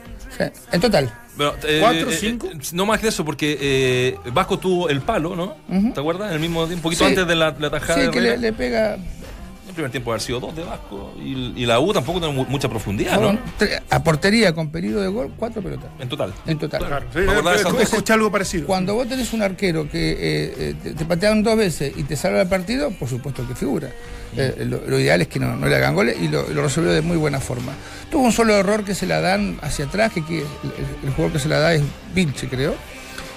[0.72, 1.12] En total.
[1.36, 2.48] Bueno, eh, ¿Cuatro, eh, cinco?
[2.48, 5.56] eh, no más que eso, porque eh, Vasco tuvo el palo, ¿no?
[5.94, 6.30] ¿Te acuerdas?
[6.30, 7.10] En el mismo tiempo, un poquito Sí.
[7.10, 8.98] antes de la, la tajada Sí, de que le pega.
[9.76, 11.14] El primer tiempo haber sido dos de Vasco.
[11.22, 13.38] Y, y la U tampoco tiene mu- mucha profundidad, ¿no?
[13.90, 15.90] a portería con peligro de gol, cuatro pelotas.
[16.00, 16.34] En total.
[16.46, 16.86] En total.
[16.88, 17.20] Claro, sí,
[17.82, 18.66] escuché algo parecido.
[18.68, 22.16] Cuando vos tenés un arquero que eh, eh, te, te patearon dos veces y te
[22.16, 23.90] salva el partido, por supuesto que figura.
[24.38, 26.92] Eh, lo, lo ideal es que no, no le hagan goles y lo, lo resolvió
[26.94, 27.74] de muy buena forma.
[28.10, 30.46] Tuvo un solo error que se la dan hacia atrás, que, que el,
[31.04, 31.82] el jugador que se la da es
[32.14, 32.76] Vilche, creo.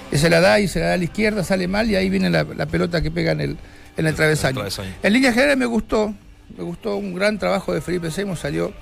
[0.08, 2.08] Que se la da y se la da a la izquierda, sale mal y ahí
[2.08, 3.56] viene la, la pelota que pega en el,
[3.96, 4.54] en el travesaño.
[4.54, 4.90] travesaño.
[5.02, 6.14] En línea general me gustó,
[6.56, 8.72] me gustó un gran trabajo de Felipe Seymour, salió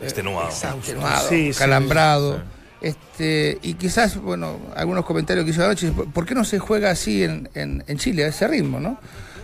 [0.00, 0.48] Extenuado.
[0.48, 2.42] extenuado, Sí, sí, calambrado.
[2.80, 6.90] Este, y quizás, bueno, algunos comentarios que hizo anoche, ¿por por qué no se juega
[6.90, 8.98] así en, en- en Chile, a ese ritmo, no?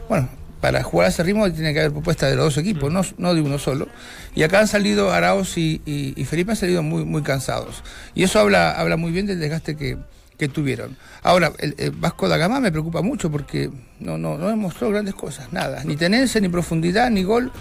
[0.08, 0.28] Bueno,
[0.60, 3.34] para jugar a ese ritmo tiene que haber propuesta de los dos equipos, no, no
[3.34, 3.86] de uno solo.
[4.34, 7.84] Y acá han salido Arauz y, y- y Felipe han salido muy, muy cansados.
[8.16, 9.96] Y eso habla, habla muy bien del desgaste que,
[10.38, 10.96] que tuvieron.
[11.22, 15.14] Ahora, el, el Vasco da Gama me preocupa mucho porque no, no, no demostró grandes
[15.14, 15.82] cosas, nada.
[15.84, 17.52] Ni tenencia, ni profundidad, ni gol.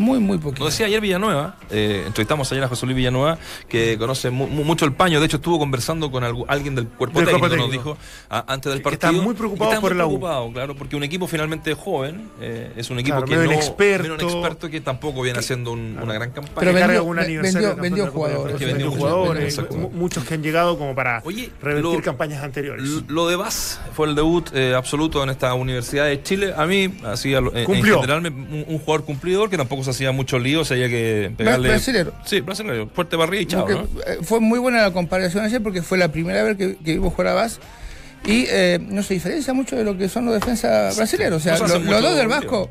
[0.00, 0.64] Muy, muy poquito.
[0.64, 4.64] Nos decía ayer Villanueva, eh, entrevistamos ayer a José Luis Villanueva, que conoce mu- mu-
[4.64, 5.20] mucho el paño.
[5.20, 7.98] De hecho, estuvo conversando con algu- alguien del cuerpo Del técnico, nos dijo
[8.30, 9.10] a- antes del Que partido.
[9.12, 10.08] está muy preocupado Y está por muy la U.
[10.08, 13.52] preocupado, claro, porque un equipo finalmente joven, eh, es un equipo Claro, que no.
[13.52, 14.02] inexperto.
[14.08, 16.54] medio inexperto que tampoco viene haciendo un- una gran campaña.
[16.58, 18.56] Pero que vendió- aniversario vendió- jugadores.
[18.56, 22.02] Que Vendió vendió jugadores, muchos, mu- muchos que han llegado como para Oye, revertir lo-
[22.02, 22.82] campañas anteriores.
[23.08, 26.54] Lo de Vaz fue el debut eh, absoluto en esta Universidad de Chile.
[26.56, 30.38] A mí, así lo- en, general, un, un jugador cumplidor que tampoco se hacía mucho
[30.38, 31.68] lío, se había que pegarle.
[31.68, 32.12] brasilero.
[32.24, 32.88] Sí, brasileño.
[32.94, 36.42] Fuerte barriga y chao, eh, Fue muy buena la comparación ayer porque fue la primera
[36.42, 37.58] vez que, que vimos jugar a Vaz
[38.24, 41.34] y eh, no se diferencia mucho de lo que son los defensas brasileños.
[41.36, 42.28] O sea, No los dos del.
[42.28, 42.70] Vasco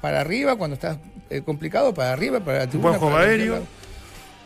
[0.00, 0.98] para arriba cuando está
[1.30, 2.90] eh, complicado, para arriba, para la tribuna.
[2.98, 3.62] Buen juego aéreo.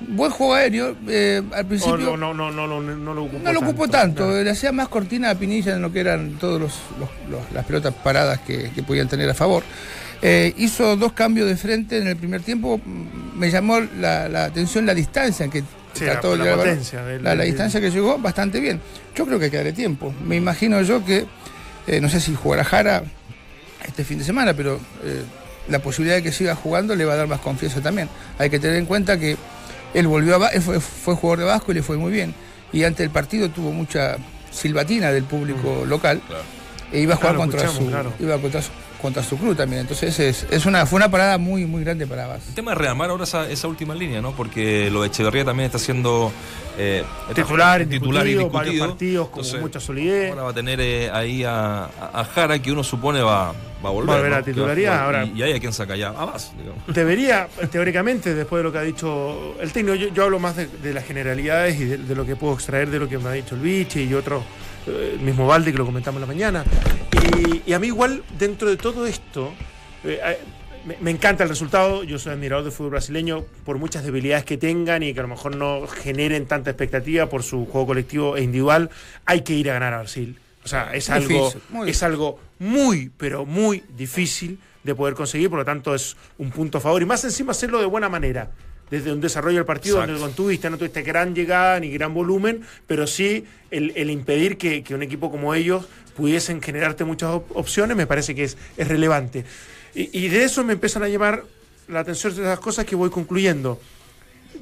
[0.00, 0.96] Buen juego aéreo.
[1.08, 3.88] eh, al O principio no, no, no, no, no, no lo ocupó no lo ocupó
[3.88, 7.52] tanto, le hacía más cortina a Pinilla en lo que eran todas los, los- los-
[7.52, 9.64] las pelotas paradas que, que podían tener a favor.
[10.20, 12.80] Eh, hizo dos cambios de frente en el primer tiempo.
[12.84, 15.62] Mm, Me llamó la, la atención la distancia en que
[15.94, 18.80] Sí, trató la- el la, la distancia que llegó bastante bien.
[19.14, 20.12] Yo creo que hay que darle tiempo.
[20.24, 21.24] Me imagino yo que,
[21.86, 23.02] eh, no sé si jugará Jara
[23.86, 25.22] este fin de semana, pero eh,
[25.68, 28.08] la posibilidad de que siga jugando le va a dar más confianza también.
[28.38, 29.36] Hay que tener en cuenta que
[29.94, 32.34] él volvió a él fue, fue jugador de Vasco y le fue muy bien.
[32.72, 34.16] Y ante el partido tuvo mucha
[34.50, 36.20] silbatina del público local.
[36.26, 36.42] Claro.
[36.92, 38.12] E iba a jugar Claro, contra, su, claro.
[38.18, 39.82] iba contra, su, contra su club también.
[39.82, 42.48] Entonces es, es una, fue una parada muy, muy grande para Vaz.
[42.48, 44.32] El tema es rearmar ahora esa, esa última línea, ¿no?
[44.32, 46.32] Porque lo de Echeverría también está siendo
[46.76, 48.88] eh, Titular, titular y indiscutido, varios discutido.
[48.88, 50.30] partidos con Entonces, mucha solidez.
[50.30, 53.52] Ahora va a tener eh, ahí a, a- Jara, que uno supone va,
[53.84, 54.10] va a volver.
[54.10, 54.36] Va a volver ¿no?
[54.36, 56.08] a Que va titularidad, ahora- Y, y ahí a quien saca ya.
[56.10, 56.82] A Vaz, digamos.
[56.88, 60.66] Debería, teóricamente, después de lo que ha dicho el técnico, yo, yo hablo más de,
[60.66, 63.32] de las generalidades y de, de lo que puedo extraer de lo que me ha
[63.32, 64.42] dicho el Vichy y otros
[64.86, 66.64] el mismo Valde que lo comentamos en la mañana.
[67.66, 69.52] Y, a mí igual, dentro de todo esto,
[70.04, 70.38] eh, eh,
[71.00, 72.04] me, encanta el resultado.
[72.04, 75.28] Yo soy admirador del fútbol brasileño por muchas debilidades que tengan y que a lo
[75.28, 78.90] mejor no generen tanta expectativa por su juego colectivo e individual.
[79.24, 80.38] Hay que ir a ganar a Brasil.
[80.64, 81.52] O sea, es algo,
[81.86, 86.78] es algo muy, pero muy difícil de poder conseguir, por lo tanto es un punto
[86.78, 88.50] a favor y más encima hacerlo de buena manera
[88.90, 92.62] desde un desarrollo del partido donde no tuviste, no tuviste gran llegada ni gran volumen,
[92.86, 98.34] pero sí el, impedir que, un equipo como ellos pudiesen generarte muchas opciones, me parece
[98.34, 99.44] que es, es relevante.
[99.94, 101.44] Y, de eso me empiezan a llevar
[101.88, 103.80] la atención de las cosas que voy concluyendo.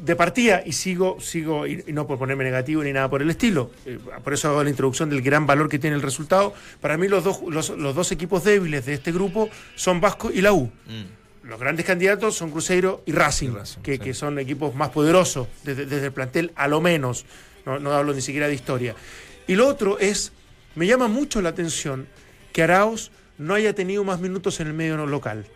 [0.01, 3.71] De partida, y sigo, sigo, y, no por ponerme negativo ni nada por el estilo,
[3.87, 6.53] eh, por eso hago la introducción del gran valor que tiene el resultado.
[6.81, 10.53] Para mí, los dos, los, dos equipos débiles de este grupo son Vasco y la
[10.53, 10.65] U.
[10.65, 11.26] Mm.
[11.47, 16.51] Los grandes candidatos son Cruzeiro y Racing, que, son equipos más poderosos desde, el plantel,
[16.57, 17.25] a lo menos.
[17.65, 18.97] No, no hablo ni siquiera de historia.
[19.47, 20.33] Y lo otro es,
[20.75, 22.09] me llama mucho la atención
[22.53, 25.47] que Arauz no haya tenido más minutos en el medio local.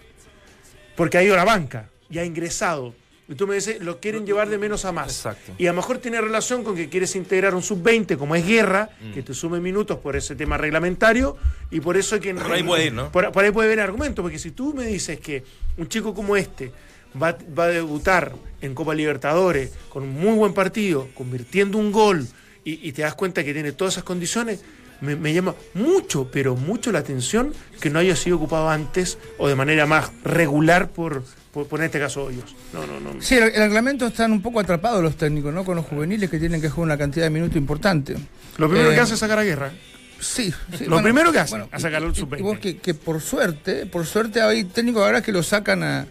[0.97, 2.95] Porque ha ido a la banca y ha ingresado.
[3.31, 5.09] Y tú me dices, lo quieren llevar de menos a más.
[5.09, 5.53] Exacto.
[5.57, 8.91] Y a lo mejor tiene relación con que quieres integrar un sub-20 como es guerra,
[9.01, 9.13] mm.
[9.13, 11.37] que te sume minutos por ese tema reglamentario,
[11.71, 12.35] y por eso hay que...
[12.35, 13.13] Por ahí puede ir, ¿no?
[13.13, 15.45] Por, ahí puede haber argumento, porque si tú me dices que
[15.77, 16.73] un chico como este
[17.23, 22.27] va, va, a debutar en Copa Libertadores con un muy buen partido, convirtiendo un gol,
[22.65, 24.61] y, y te das cuenta que tiene todas esas condiciones,
[25.01, 29.55] me, llama mucho, pero mucho la atención que no haya sido ocupado antes o de
[29.55, 32.55] manera más regular por, por, en este caso ellos.
[32.73, 33.21] No, no, no.
[33.21, 35.65] Sí, el, reglamento están un poco atrapados los técnicos, ¿no?
[35.65, 38.17] Con los juveniles que tienen que jugar una cantidad de minutos importante.
[38.57, 39.73] Lo primero que eh, hace es sacar a guerra.
[40.21, 40.53] Sí,
[40.87, 44.43] lo primero que hace es sacar al sub y, que, que, por suerte, por suerte
[44.43, 46.07] hay técnicos ahora que lo sacan a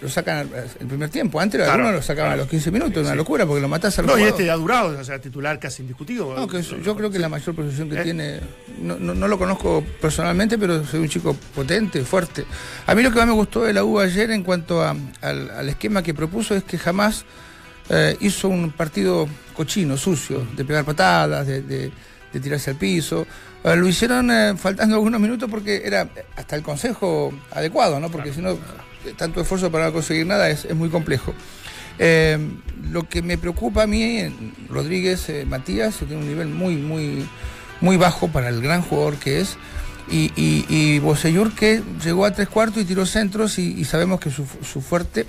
[0.00, 1.40] lo sacan el primer tiempo.
[1.40, 4.18] Antes algunos lo sacaban a los 15 minutos, una locura, porque lo matas al No,
[4.18, 6.34] y este ha durado, o sea, titular casi indiscutido.
[6.34, 8.04] No, que yo creo que la mayor posición que ¿Eh?
[8.04, 8.40] tiene,
[8.80, 12.46] no, no, lo conozco personalmente, pero soy un chico potente, fuerte.
[12.86, 15.68] A mí lo que más me gustó de la U ayer en cuanto a, al,
[15.68, 17.24] esquema que propuso es que jamás
[17.90, 21.90] eh, hizo un partido cochino, sucio, de pegar patadas, de, de,
[22.40, 23.26] tirarse al piso.
[23.62, 28.10] Eh, lo hicieron faltando algunos minutos porque era hasta el consejo adecuado, ¿no?
[28.10, 28.56] Porque si no
[29.16, 31.34] tanto esfuerzo para conseguir nada es, muy complejo.
[31.98, 32.38] Eh,
[32.90, 34.22] lo que me preocupa a mí,
[34.68, 37.26] Rodríguez eh, Matías, tiene un nivel muy, muy,
[37.80, 39.56] muy bajo para el gran jugador que es.
[40.10, 41.00] Y, y,
[41.56, 45.24] que llegó a tres cuartos y tiró centros y, sabemos que su, su, fuerte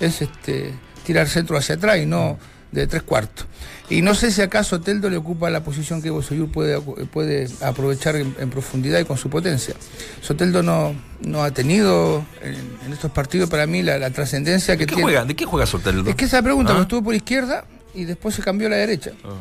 [0.00, 2.38] es este tirar centro hacia atrás y no
[2.72, 3.46] de tres cuartos.
[3.90, 8.16] Y no sé si acaso Teldo le ocupa la posición que Bosellur puede, puede aprovechar
[8.16, 9.74] en, profundidad y con su potencia.
[10.20, 15.02] Soteldo no, no ha tenido en, estos partidos para mí la, trascendencia que tiene.
[15.02, 15.24] Juega?
[15.24, 16.10] ¿De qué juega Soteldo?
[16.10, 16.82] Es que esa pregunta, ¿Ah?
[16.82, 19.12] estuvo por izquierda y después se cambió a la derecha.
[19.24, 19.36] Ah.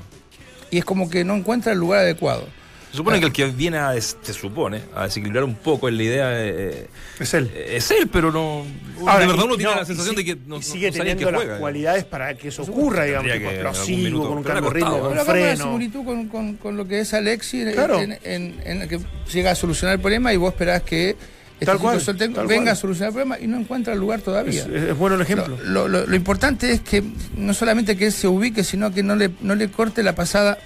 [0.71, 2.47] Y es como que no encuentra el lugar adecuado.
[2.91, 6.03] Se supone que el que viene a, se supone, a desequilibrar un poco en la
[6.03, 6.87] idea eh,
[7.19, 7.51] es él.
[7.53, 8.65] Es él, pero no.
[8.97, 12.47] de verdad uno tiene la sensación de que no, sigue teniendo las cualidades para que
[12.47, 15.63] eso ocurra, digamos, explosivo, con un cambio ritmo, con freno.
[15.65, 18.99] similitud con, con, con, lo que es Alexis, en, en, que
[19.33, 21.15] llega a solucionar el problema y vos esperás que
[21.59, 21.99] este tal cual,
[22.47, 24.65] venga a solucionar el problema y no encuentra el lugar todavía.
[24.71, 25.57] Es, bueno el ejemplo.
[25.65, 27.03] Lo, lo, lo, importante es que
[27.35, 30.59] no solamente que él se ubique, sino que no le, no le corte la pasada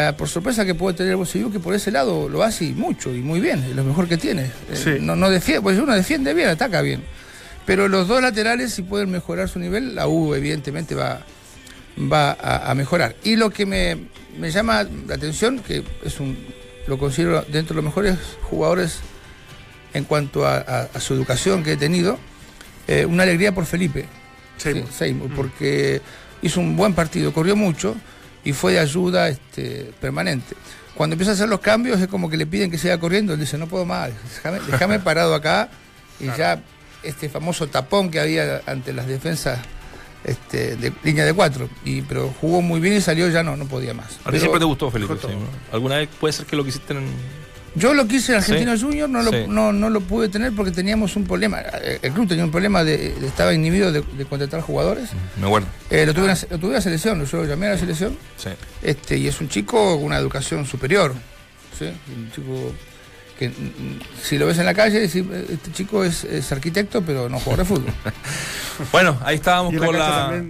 [0.00, 3.18] eh, por sorpresa que puede tener el que por ese lado lo hace mucho y
[3.18, 4.48] muy bien, es lo mejor que tiene.
[4.70, 7.02] Eh, no, no defiende, pues uno defiende bien, ataca bien.
[7.66, 11.22] Pero los dos laterales, si pueden mejorar su nivel, la U evidentemente va,
[12.00, 13.16] va a, mejorar.
[13.24, 13.98] Y lo que me,
[14.48, 16.38] llama la atención, que es un,
[16.86, 19.00] lo considero dentro de los mejores jugadores
[19.94, 22.20] en cuanto a, su educación que he tenido,
[22.86, 24.04] eh, una alegría por Felipe
[24.58, 26.00] Seymour, porque
[26.40, 27.96] hizo un buen partido, corrió mucho
[28.44, 30.56] y fue de ayuda este, permanente.
[30.94, 33.40] Cuando empieza a hacer los cambios es como que le piden que siga corriendo, él
[33.40, 34.10] dice, no puedo más,
[34.68, 35.68] déjame, parado acá
[36.18, 36.60] y ya
[37.02, 39.60] este famoso tapón que había ante las defensas
[40.24, 41.68] este, de línea de cuatro.
[41.84, 44.18] Y, pero jugó muy bien y salió, ya no, no podía más.
[44.24, 45.14] ¿A ti siempre te gustó, Felipe?
[45.72, 47.06] ¿Alguna vez puede ser que lo quisiste en,
[47.74, 51.16] yo lo quise en Argentino Junior, no lo, no, no lo pude tener porque teníamos
[51.16, 51.60] un problema.
[51.60, 55.10] El club tenía un problema de, estaba inhibido de, contratar jugadores.
[55.40, 55.68] Me acuerdo.
[55.90, 58.16] Eh, lo, tuve lo, tuve a selección, yo lo llamé a la selección.
[58.36, 58.50] Sí.
[58.82, 61.14] Este, y es un chico con una educación superior.
[61.78, 61.86] ¿sí?
[62.14, 62.72] Un chico
[63.38, 63.52] que
[64.20, 67.92] si lo ves en la calle, este chico es, arquitecto, pero no juega de fútbol.
[68.92, 70.42] bueno, ahí estábamos con la,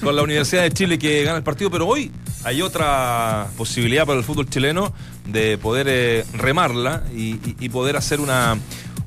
[0.00, 2.12] con la Universidad de Chile que gana el partido, pero hoy
[2.44, 4.94] hay otra posibilidad para el fútbol chileno
[5.26, 7.34] de poder eh, remarla y,
[7.70, 8.56] poder hacer una,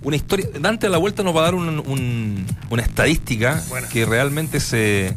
[0.01, 0.47] una historia.
[0.59, 3.63] Dante a la vuelta nos va a dar una estadística
[3.93, 5.15] que realmente se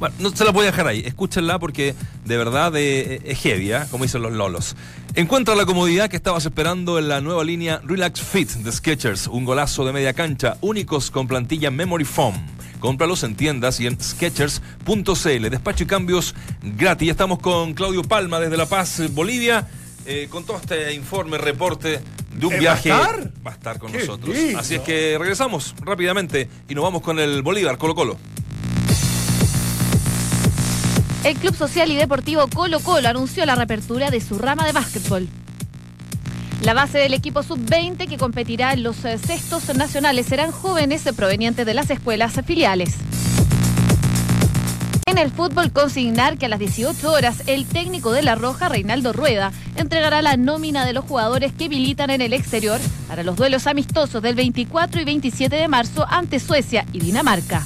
[0.00, 1.02] Bueno, no se la voy a dejar ahí.
[1.04, 3.80] Escúchenla porque de verdad eh, es heavy, ¿eh?
[3.90, 4.74] como dicen los lolos.
[5.14, 9.26] Encuentra la comodidad que estabas esperando en la nueva línea Relax Fit de Sketchers.
[9.26, 12.34] Un golazo de media cancha, únicos con plantilla Memory Foam.
[12.80, 15.50] Cómpralos en tiendas y en sketchers.cl.
[15.50, 17.06] Despacho y cambios gratis.
[17.06, 19.68] Ya estamos con Claudio Palma desde La Paz, Bolivia,
[20.06, 22.00] eh, con todo este informe, reporte
[22.34, 22.88] de un ¿Eh, viaje.
[22.90, 23.32] va a estar?
[23.46, 24.34] Va a estar con Qué nosotros.
[24.34, 24.58] lindo.
[24.58, 28.16] Así es que regresamos rápidamente y nos vamos con el Bolívar, Colo Colo.
[31.22, 35.28] El Club Social y Deportivo Colo Colo anunció la reapertura de su rama de básquetbol.
[36.62, 41.66] La base del equipo sub-20 que competirá en los eh, cestos nacionales serán jóvenes provenientes
[41.66, 42.94] de las escuelas filiales.
[45.04, 49.12] En el fútbol consignar que a las 18 horas el técnico de La Roja, Reinaldo
[49.12, 53.66] Rueda, entregará la nómina de los jugadores que militan en el exterior para los duelos
[53.66, 57.62] amistosos del 24 y 27 de marzo ante Suecia y Dinamarca.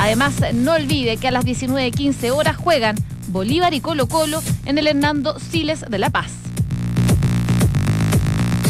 [0.00, 2.96] Además, no olvide que a las 19.15 horas juegan
[3.28, 6.30] Bolívar y Colo Colo en el Hernando Siles de La Paz.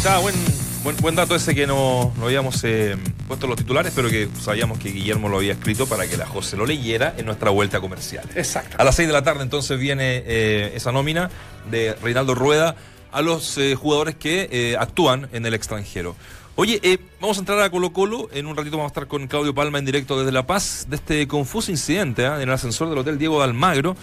[0.02, 0.34] Ya, buen,
[0.82, 2.96] buen, buen dato ese que no, no habíamos eh,
[3.28, 6.56] puesto los titulares, pero que sabíamos que Guillermo lo había escrito para que la José
[6.56, 8.28] lo leyera en nuestra vuelta comercial.
[8.34, 8.74] Exacto.
[8.80, 11.30] A las 6 de la tarde entonces viene eh, esa nómina
[11.70, 12.74] de Reinaldo Rueda
[13.12, 16.16] a los eh, jugadores que eh, actúan en el extranjero.
[16.56, 18.28] Oye, eh, vamos a entrar a Colo Colo.
[18.32, 20.96] En un ratito vamos a estar con Claudio Palma en directo desde La Paz de
[20.96, 22.36] este confuso incidente ¿ah?
[22.36, 23.96] en el ascensor del Hotel Diego de Almagro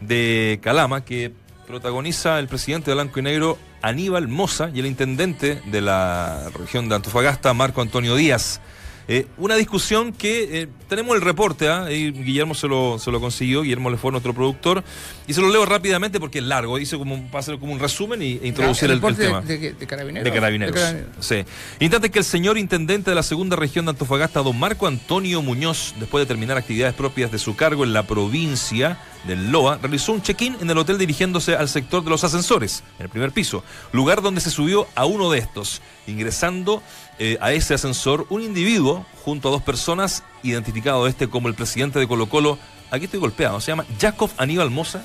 [0.00, 1.32] de Calama que
[1.66, 6.88] protagoniza el presidente de Blanco y Negro Aníbal Moza y el intendente de la región
[6.88, 8.60] de Antofagasta Marco Antonio Díaz.
[9.08, 11.86] Eh, una discusión que eh, tenemos el reporte, ¿ah?
[11.88, 14.84] Guillermo se lo, se lo consiguió, Guillermo le fue nuestro productor,
[15.26, 17.80] y se lo leo rápidamente porque es largo, dice como, va a hacer como un
[17.80, 19.40] resumen y, e introducir el, el reporte tema.
[19.40, 20.24] De, de- de carabineros.
[20.24, 20.74] De carabineros.
[20.74, 21.26] Carabineros.
[21.26, 21.44] Sí.
[21.80, 25.94] Instante que el señor intendente de la segunda región de Antofagasta, don Marco Antonio Muñoz,
[25.98, 30.22] después de terminar actividades propias de su cargo en la provincia del Loa, realizó un
[30.22, 34.22] check-in en el hotel dirigiéndose al sector de los ascensores, en el primer piso, lugar
[34.22, 36.82] donde se subió a uno de estos, ingresando
[37.18, 41.98] eh, a ese ascensor un individuo junto a dos personas, identificado este como el presidente
[41.98, 42.58] de Colo Colo,
[42.90, 45.04] aquí estoy golpeado, se llama Jacob Aníbal Moza,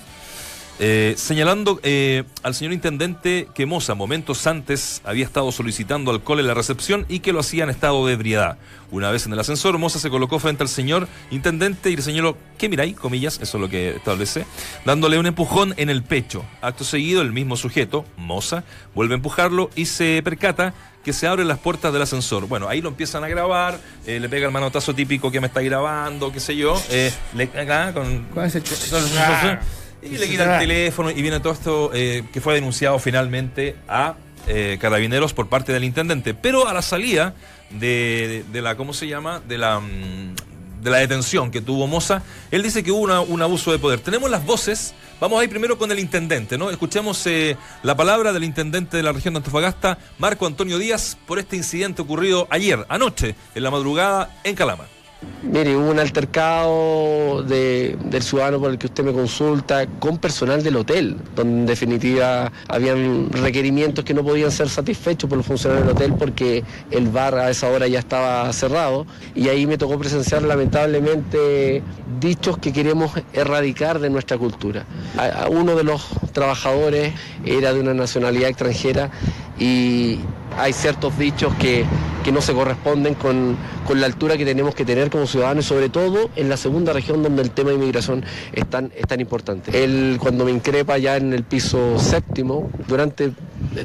[0.79, 6.47] eh, señalando eh, al señor intendente que Moza momentos antes había estado solicitando alcohol en
[6.47, 8.57] la recepción y que lo hacía en estado de ebriedad.
[8.91, 12.37] Una vez en el ascensor, Moza se colocó frente al señor intendente y le señaló,
[12.57, 12.95] ¿qué miráis?
[12.95, 14.45] Comillas, eso es lo que establece,
[14.85, 16.45] dándole un empujón en el pecho.
[16.61, 18.63] Acto seguido, el mismo sujeto, Moza,
[18.95, 22.47] vuelve a empujarlo y se percata que se abren las puertas del ascensor.
[22.47, 25.61] Bueno, ahí lo empiezan a grabar, eh, le pega el manotazo típico que me está
[25.61, 28.89] grabando, qué sé yo, eh, le, acá con, Con ese ch-
[30.11, 34.15] y le quitan el teléfono y viene todo esto eh, que fue denunciado finalmente a
[34.47, 36.33] eh, carabineros por parte del intendente.
[36.33, 37.33] Pero a la salida
[37.69, 39.41] de, de la, ¿cómo se llama?
[39.47, 40.35] De la, mm,
[40.81, 43.99] de la detención que tuvo Moza, él dice que hubo una- un abuso de poder.
[43.99, 46.69] Tenemos las voces, vamos a ir primero con el intendente, ¿no?
[46.69, 51.39] Escuchemos eh, la palabra del intendente de la región de Antofagasta, Marco Antonio Díaz, por
[51.39, 54.85] este incidente ocurrido ayer, anoche, en la madrugada, en Calama.
[55.43, 60.61] Mire, hubo un altercado de- del ciudadano por el que usted me consulta con personal
[60.63, 65.87] del hotel, donde en definitiva habían requerimientos que no podían ser satisfechos por los funcionarios
[65.87, 69.97] del hotel porque el bar a esa hora ya estaba cerrado y ahí me tocó
[69.97, 71.81] presenciar lamentablemente
[72.19, 74.85] dichos que queremos erradicar de nuestra cultura.
[75.49, 77.13] Uno de los trabajadores
[77.45, 79.09] era de una nacionalidad extranjera
[79.59, 80.19] y
[80.57, 81.85] hay ciertos dichos que,
[82.23, 85.89] que no se corresponden con, con la altura que tenemos que tener como ciudadanos sobre
[85.89, 89.83] todo en la segunda región donde el tema de inmigración es tan, es tan importante.
[89.83, 93.31] Él cuando me increpa ya en el piso séptimo, durante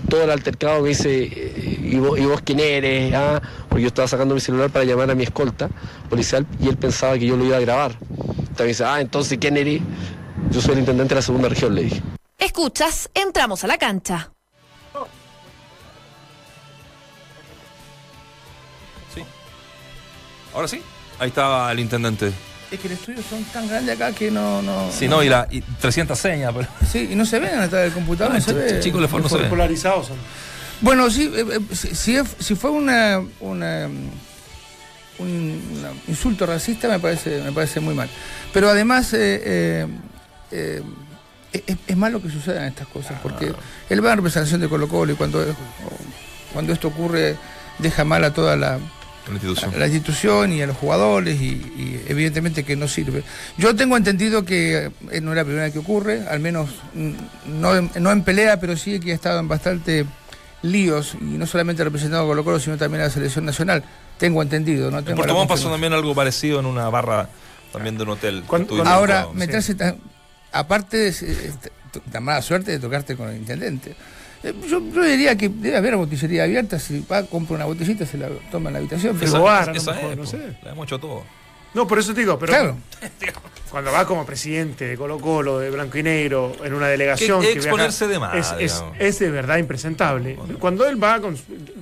[0.09, 3.15] todo el altercado me dice, eh, ¿y vos, quién eres?
[3.15, 5.69] Ah, porque yo estaba sacando mi celular para llamar a mi escolta
[6.09, 7.97] policial y él pensaba que yo lo iba a grabar.
[8.59, 9.83] Me dice, ah, entonces ¿quién eres?
[10.51, 12.03] Yo soy el intendente de la segunda región, le dije.
[12.39, 14.33] Escuchas, entramos a la cancha.
[19.15, 19.23] Sí.
[20.55, 20.81] Ahora sí,
[21.19, 22.33] ahí estaba el intendente.
[22.71, 24.63] Es que el estudio son tan grandes acá que no.
[24.63, 26.67] no Sí, no, y, la, y 300 señas, pero...
[26.91, 28.81] Sí, y no se ven atrás del computador, no, se ve.
[28.81, 30.17] Chicos, le no se polarizados son.
[30.81, 33.87] Bueno, sí, eh, eh, si, si fue una, una-
[35.19, 38.09] un una insulto racista me parece, me parece muy mal.
[38.53, 39.87] Pero además eh, eh,
[40.51, 40.83] eh,
[41.53, 43.53] es, es malo que sucedan estas cosas, porque
[43.91, 45.45] él va en representación de Colo Colo y cuando,
[46.53, 47.37] cuando esto ocurre
[47.79, 48.79] deja mal a toda la,
[49.29, 49.75] La institución.
[49.75, 53.23] a la institución y a los jugadores y, y evidentemente que no sirve.
[53.57, 57.13] Yo tengo entendido que eh, no es la primera vez que ocurre, al menos mm,
[57.61, 60.05] no, en- no en pelea, pero sí que ha estado en bastante
[60.63, 63.83] líos y no solamente representado a Colo Colo, sino también a la selección nacional.
[64.19, 67.29] Tengo entendido, no En tengo Puerto la Montt pasó también algo parecido en una barra
[67.73, 68.45] también de un hotel.
[68.87, 69.97] Ahora, meterse tan-
[70.53, 71.71] aparte de ese- esta-
[72.11, 73.95] tan mala suerte de tocarte con el intendente.
[74.43, 78.19] Eh, Yo, yo diría que debe haber botillería abierta, si va, compra una botellita, se
[78.19, 79.17] la toma en la habitación.
[79.17, 80.39] Esa- Pero, bar, a lo esa mejor, es, no sé.
[80.63, 81.25] La hemos hecho todo.
[81.75, 82.77] No, por eso te digo, pero claro,
[83.71, 87.53] cuando va como presidente de Colo Colo, de Blanco y Negro, en una delegación Que
[87.53, 88.97] que, exponerse viaja, de más, es, es, digamos.
[88.99, 90.39] es de verdad impresentable.
[90.59, 91.37] Cuando él va con...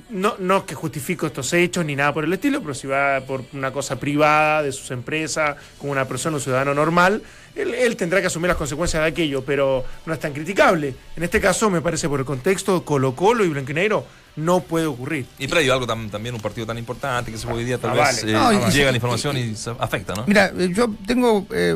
[0.09, 3.43] No, no que justifico estos hechos ni nada por el estilo, pero si va por
[3.53, 7.21] una cosa privada de sus empresas, como una persona, un ciudadano normal,
[7.55, 10.95] él, él tendrá que asumir las consecuencias de aquello, pero no es tan criticable.
[11.17, 14.05] En este caso, me parece por el contexto, Colo Colo y Blanco y Negro
[14.35, 15.25] no puede ocurrir.
[15.39, 17.93] Y previo algo tam- también un partido tan importante que se hoy día tal Ah,
[17.93, 18.31] vez vale.
[18.31, 20.25] eh, No, y- llega y- la información y, se afecta, ¿no?
[20.27, 21.75] Mira, eh, yo tengo eh,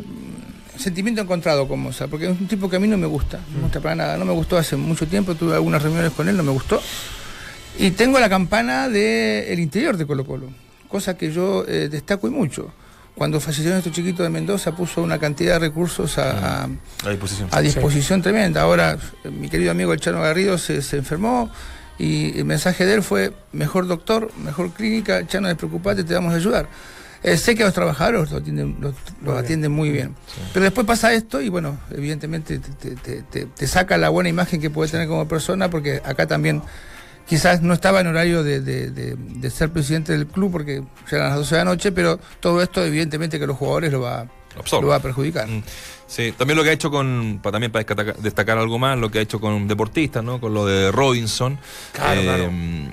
[0.78, 3.58] sentimiento encontrado con Moza, porque es un tipo que a mí no me gusta, no
[3.58, 6.36] me gusta para nada, no me gustó hace mucho tiempo, tuve algunas reuniones con él,
[6.38, 6.82] no me gustó.
[7.78, 10.50] Y tengo la campana del interior de Colo Colo,
[10.88, 12.72] cosa que yo eh, destaco y mucho.
[13.16, 16.70] Cuando falleció nuestro chiquito de Mendoza puso una cantidad de recursos a, a-
[17.06, 17.48] A disposición.
[17.52, 18.62] a disposición tremenda.
[18.62, 21.50] Ahora, eh, mi querido amigo el Chano Garrido se, se enfermó
[21.98, 26.38] y el mensaje de él fue, mejor doctor, mejor clínica, Chano, despreocupate, te vamos a
[26.38, 26.68] ayudar.
[27.24, 28.94] Eh, sé que a los trabajadores los atienden, los,
[29.24, 30.14] los atienden muy bien.
[30.54, 34.30] Pero después pasa esto y bueno, evidentemente te, te- te- te- te saca la buena
[34.30, 36.62] imagen que puede tener como persona porque acá también
[37.28, 41.18] quizás no estaba en horario de, de- de- de ser presidente del club porque ya
[41.18, 44.28] eran las 12 de la noche, pero todo esto evidentemente que los jugadores lo va,
[44.84, 45.48] lo va a perjudicar.
[45.48, 45.64] Mm,
[46.08, 49.20] Sí, también lo que ha hecho con, para, también para destacar, algo más, lo que
[49.20, 50.40] ha hecho con deportistas, ¿no?
[50.40, 51.58] Con lo de Robinson.
[51.94, 52.52] Claro, eh, claro.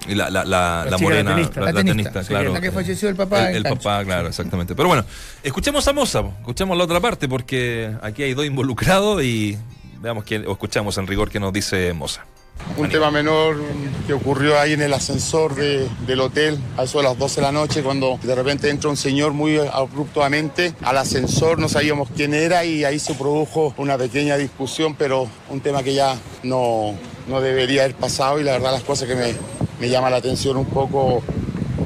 [0.09, 1.61] Y la, la, la, La la chica, la morena, tenista.
[1.61, 2.53] la, tenista, sí, claro.
[2.53, 4.75] la que eh, falleció el papá El, papá, claro, exactamente.
[4.75, 5.05] Pero bueno,
[5.43, 9.59] escuchemos a Moza, escuchemos la otra parte, porque aquí hay dos involucrados y
[10.01, 12.25] veamos que, o escuchamos en rigor qué nos dice Moza.
[12.77, 13.57] Un tema menor
[14.07, 17.43] que ocurrió ahí en el ascensor de- del hotel a eso de las 12 de
[17.43, 22.33] la noche cuando de repente entra un señor muy abruptamente al ascensor, no sabíamos quién
[22.35, 26.95] era y ahí se produjo una pequeña discusión, pero un tema que ya no,
[27.29, 29.35] no debería haber pasado y la verdad las cosas que me,
[29.79, 31.23] me llama la atención un poco,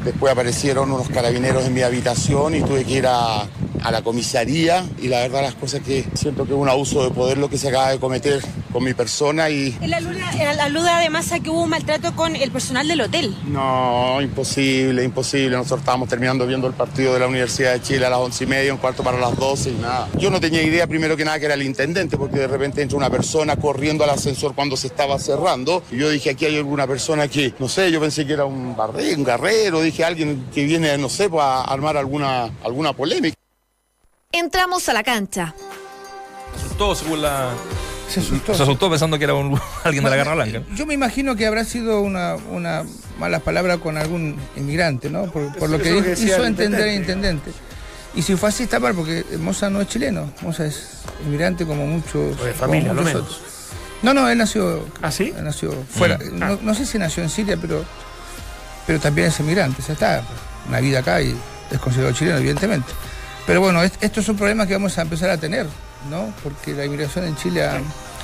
[0.04, 3.42] después aparecieron unos carabineros en mi habitación y tuve que ir a,
[3.82, 7.10] a la comisaría y la verdad las cosas que siento que es un abuso de
[7.10, 11.40] poder lo que se acaba de cometer con mi persona y Él alude, además a
[11.40, 13.34] que hubo un maltrato con el personal del hotel.
[13.46, 15.56] No, imposible, imposible.
[15.56, 18.46] Nosotros estábamos terminando viendo el partido de la Universidad de Chile a las once y
[18.46, 20.08] media, un cuarto para las 12 y nada.
[20.18, 22.96] Yo no tenía idea primero que nada que era el intendente, porque de repente entra
[22.96, 25.82] una persona corriendo al ascensor cuando se estaba cerrando.
[25.90, 28.76] Y yo dije, aquí hay alguna persona que, no sé, yo pensé que era un
[28.76, 33.36] barré, un guerrero, dije alguien que viene, no sé, pues, a armar alguna, alguna polémica.
[34.32, 35.54] Entramos a la cancha.
[36.56, 37.50] Se asustó según la...
[38.08, 38.54] Se asustó.
[38.54, 40.62] Se asustó pensando que era un- alguien de la Garra Blanca.
[40.74, 42.84] Yo me imagino que habrá sido una, una
[43.18, 45.30] mala palabra con algún inmigrante, ¿no?
[45.30, 47.50] Por, por lo que, hizo entender el intendente.
[48.14, 50.32] Y si fue así está mal, porque Moza no es chileno.
[50.42, 52.40] Moza es inmigrante como muchos.
[52.42, 53.22] De familia, como lo muchos menos.
[53.22, 53.40] otros.
[54.02, 54.86] No, no, él nació.
[55.02, 55.34] ¿Ah, sí?
[55.36, 56.18] él nació fuera.
[56.18, 56.38] Mm.
[56.38, 57.84] No, no sé si nació en Siria, pero,
[58.86, 59.82] pero también es inmigrante.
[59.82, 60.22] O sea, está
[60.68, 61.36] una vida acá y
[61.70, 62.90] es considerado chileno, evidentemente.
[63.46, 65.66] Pero bueno, est- estos son problemas que vamos a empezar a tener,
[66.10, 66.32] ¿no?
[66.42, 67.76] Porque la inmigración en Chile ha,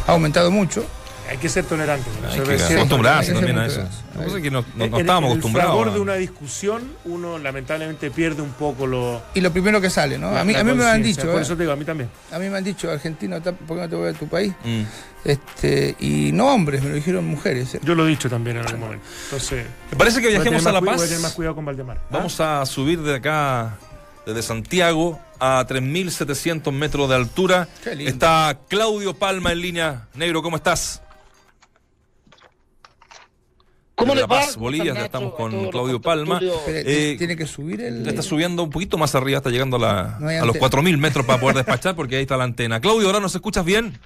[0.07, 0.85] ha aumentado mucho.
[1.31, 2.11] Hay que ser tolerante.
[2.11, 3.81] con Hay que Es acostumbrarse hay que ser también a eso.
[4.15, 5.71] Lo que pasa es que no, no- no estábamos el acostumbrados.
[5.73, 9.23] fragor a- de una discusión, uno lamentablemente pierde un poco lo.
[9.33, 10.37] Y lo primero que sale, ¿no?
[10.37, 11.43] A mí, a mí me lo han dicho, Por ¿eh?
[11.43, 12.11] eso te digo, a mí también.
[12.33, 14.53] a mí me han dicho, argentino, ¿por qué no te voy a tu país?
[14.65, 14.83] Mm.
[15.25, 17.77] Este, y no hombres, me lo dijeron mujeres.
[17.77, 17.81] ¿eh?
[17.85, 19.07] Yo lo he dicho también en algún momento.
[19.27, 19.65] Entonces.
[19.91, 20.97] ¿Te parece que viajemos a La Paz?
[20.97, 21.99] Voy a tener más cuidado con Valdemar.
[22.03, 22.07] ¿Ah?
[22.11, 23.79] Vamos a subir de acá,
[24.27, 27.69] desde Santiago, a 3.700 metros de altura.
[27.83, 28.11] Qué lindo.
[28.11, 30.09] Está Claudio Palma en línea.
[30.15, 31.03] Negro, ¿cómo estás?
[33.95, 34.27] ¿Cómo va?
[34.27, 36.41] Paz, Bolivia, ya estamos con Claudio Palma.
[36.67, 38.03] Eh, tiene que subir el.
[38.03, 40.83] Ya está subiendo un poquito más arriba, está llegando a, la- No a los antena.
[40.83, 42.81] 4.000 metros para poder despachar porque ahí está la antena.
[42.81, 43.99] Claudio, ¿ahora nos escuchas bien?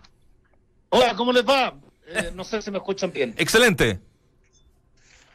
[0.91, 1.75] Hola, ¿cómo les va?
[2.09, 3.35] Eh, no sé si me escuchan bien.
[3.39, 4.01] Excelente.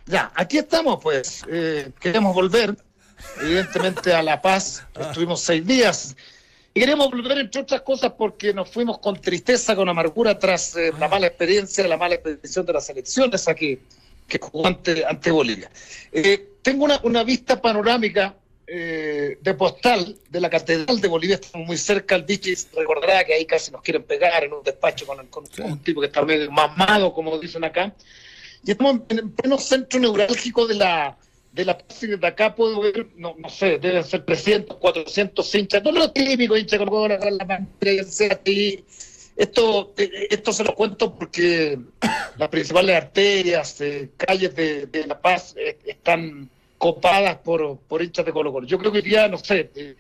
[0.06, 1.44] Ya, aquí estamos, pues.
[1.50, 2.76] Eh, queremos volver,
[3.42, 4.84] evidentemente, a La Paz.
[5.00, 6.16] Estuvimos seis días.
[6.74, 10.92] Y queremos volver, entre otras cosas, porque nos fuimos con tristeza, con amargura, tras eh,
[10.98, 13.80] la mala experiencia, la mala expedición de las elecciones aquí,
[14.28, 15.70] que jugó ante, ante Bolivia.
[16.12, 18.36] Eh, tengo una, una vista panorámica
[18.74, 21.36] eh, de postal de la Catedral de Bolivia.
[21.36, 22.56] Estamos muy cerca al Vichy.
[22.74, 26.08] Recordará que ahí casi nos quieren pegar en un despacho con, con un tipo que
[26.08, 27.94] está medio mamado, como dicen acá.
[28.64, 31.18] Y estamos en en pleno centro neurálgico de la
[31.52, 35.56] de la Paz y desde acá puedo ver, no, no sé, deben ser 300, 400
[35.56, 37.68] hinchas, no lo típico, hinchas con la
[38.02, 38.86] así.
[39.36, 41.80] Esto, eh, esto se lo cuento porque
[42.38, 48.26] las principales arterias, eh, calles de, de La Paz eh, están copadas por, por hinchas
[48.26, 48.68] de Colo Colo.
[48.68, 49.96] Yo creo que día, no sé, eh,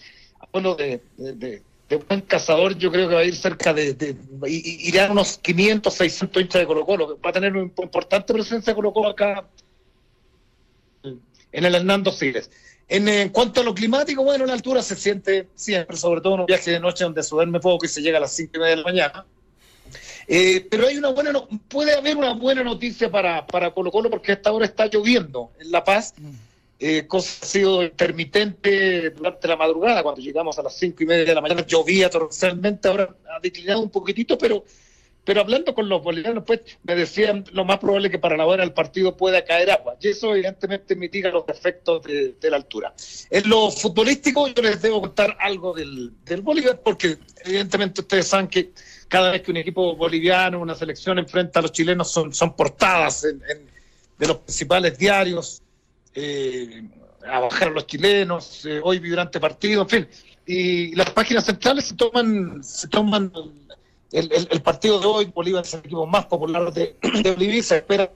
[0.51, 4.15] bueno, de, de, de, buen cazador, yo creo que va a ir cerca de, de
[4.43, 7.19] irán unos 500, 600 hinchas de Colo Colo.
[7.23, 9.45] Va a tener una importante presencia de Colo Colo acá
[11.51, 12.49] en el Hernando Siles.
[12.87, 16.45] En, cuanto a lo climático, bueno, la altura se siente siempre, sobre todo en un
[16.45, 18.71] viaje de noche donde se duerme poco y se llega a las 5 y media
[18.71, 19.25] de la mañana.
[20.27, 24.09] Eh, pero hay una buena, no, puede haber una buena noticia para, para Colo Colo
[24.09, 26.13] porque hasta ahora está lloviendo en La Paz,
[26.79, 31.25] eh, cosa ha sido intermitente durante la madrugada, cuando llegamos a las 5 y media
[31.25, 34.65] de la mañana llovía torrencialmente, ahora ha declinado un poquitito, pero
[35.23, 38.63] pero hablando con los bolivianos, pues me decían lo más probable que para la hora
[38.63, 39.95] del partido pueda caer agua.
[40.01, 42.93] Y eso evidentemente mitiga los efectos de, la altura.
[43.29, 48.47] En lo futbolístico yo les debo contar algo del, del Bolívar, porque evidentemente ustedes saben
[48.47, 48.71] que
[49.07, 53.21] cada vez que un equipo boliviano, una selección enfrenta a los chilenos son, son portadas
[53.23, 55.61] de los principales diarios,
[56.15, 56.83] eh,
[57.27, 60.07] a bajar los chilenos, eh, hoy vibrante partido, en fin.
[60.45, 63.31] Y las páginas centrales se toman, se toman
[64.11, 68.11] el, partido de hoy, Bolívar es el equipo más popular de, de Bolivia se espera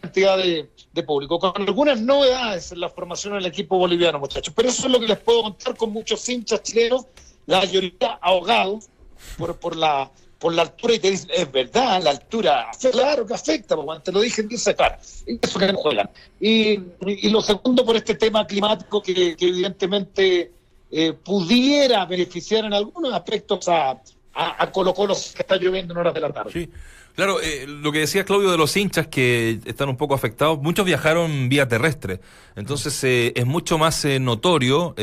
[0.00, 4.52] cantidad de, público, con algunas novedades en la formación del equipo boliviano, muchachos.
[4.54, 7.06] Pero eso es lo que les puedo contar con muchos hinchas chilenos,
[7.46, 8.88] la mayoría ahogados
[9.38, 10.10] por, por la
[10.40, 14.10] por la altura y te dicen, es verdad, la altura, claro que afecta, porque te
[14.10, 14.74] lo dije, y eso
[15.58, 16.08] que no juegan.
[16.40, 20.50] Y, y, lo segundo, por este tema climático que, evidentemente
[20.90, 24.00] eh, pudiera beneficiar en algunos aspectos a,
[24.34, 26.52] a, Colo Colo que está lloviendo en horas de la tarde.
[26.52, 26.70] Sí.
[27.14, 30.86] Claro, eh, lo que decía Claudio de los hinchas que están un poco afectados, muchos
[30.86, 32.20] viajaron vía terrestre,
[32.56, 34.94] entonces eh, es mucho más eh, notorio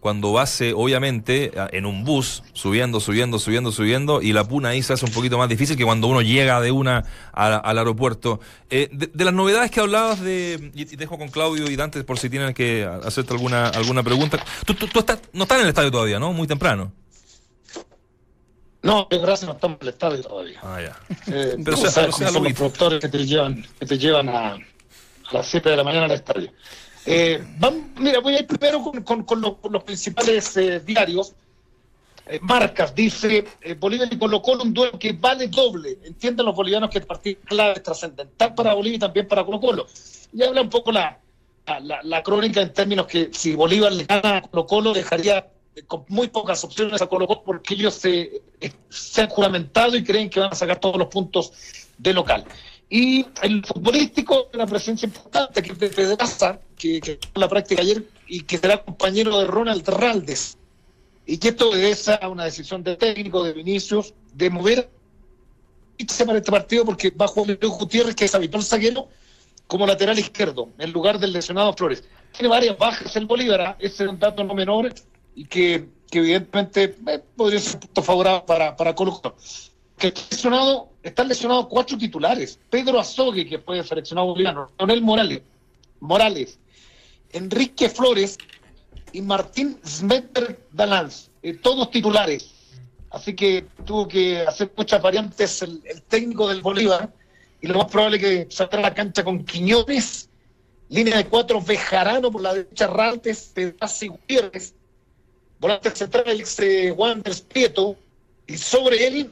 [0.00, 4.94] cuando vas, obviamente, en un bus, subiendo, subiendo, subiendo, subiendo, y la puna ahí se
[4.94, 8.40] hace un poquito más difícil que cuando uno llega de una al aeropuerto.
[8.68, 12.52] De, las novedades que hablabas de, y dejo con Claudio y Dante por si tienen
[12.52, 14.44] que hacerte alguna, alguna pregunta.
[14.66, 16.32] Tú, tú, tú estás, no estás en el estadio todavía, ¿no?
[16.32, 16.90] Muy temprano.
[18.82, 20.58] No, gracias no estamos en el estadio todavía.
[20.62, 21.00] Ah, ya.
[21.32, 24.58] Eh, Pero o sea, son los productores que te llevan, que te llevan a,
[25.30, 26.52] las 7 de la mañana al estadio.
[27.06, 31.32] Eh, vamos, mira, voy a ir primero con, con, los, principales eh, diarios.
[32.26, 33.44] Eh, marcas, dice
[33.78, 35.98] Bolivia y Colo Colo un duelo que vale doble.
[36.04, 39.60] Entienden los bolivianos que el partido clave es trascendental para Bolivia y también para Colo
[39.60, 39.86] Colo.
[40.32, 41.20] Y habla un poco la,
[41.66, 45.46] la, la, crónica en términos que si Bolívar le gana a Colo Colo dejaría
[45.86, 48.42] con muy pocas opciones a Colo Colo porque ellos se,
[48.88, 51.52] se han juramentado y creen que van a sacar todos los puntos
[51.98, 52.44] de local.
[52.90, 58.04] Y el futbolístico, una presencia importante que es de Pedraza, que, que la práctica ayer
[58.26, 60.58] y que será compañero de Ronald Raldes.
[61.24, 64.90] Y que esto obedece a una decisión del técnico de Vinicius de mover
[66.24, 69.08] para este partido porque va a jugar Gutiérrez, que es habitual zaguero,
[69.66, 72.04] como lateral izquierdo, en lugar del lesionado Flores.
[72.32, 73.76] Tiene varias bajas el Bolívar, ¿ah?
[73.78, 74.92] ese es un dato no menor,
[75.34, 79.20] y que, evidentemente eh, podría ser un punto favorable para, para Colo
[79.96, 82.58] Que lesionado, están lesionados cuatro titulares.
[82.70, 85.42] Pedro Azogue, que fue seleccionado boliviano, Leonel Morales,
[86.00, 86.58] Morales,
[87.32, 88.38] Enrique Flores
[89.12, 92.50] y Martín Smetter Dalanz, eh, todos titulares.
[93.10, 97.12] Así que tuvo que hacer muchas variantes el, técnico del Bolívar.
[97.60, 100.30] Y lo más probable es que salga a la cancha con Quiñones,
[100.88, 104.74] línea de cuatro Bejarano por la derecha, Raltes, Pedraza y Gutiérrez,
[105.62, 106.58] volante central ex
[106.96, 107.96] Wanders Prieto,
[108.48, 109.30] y sobre él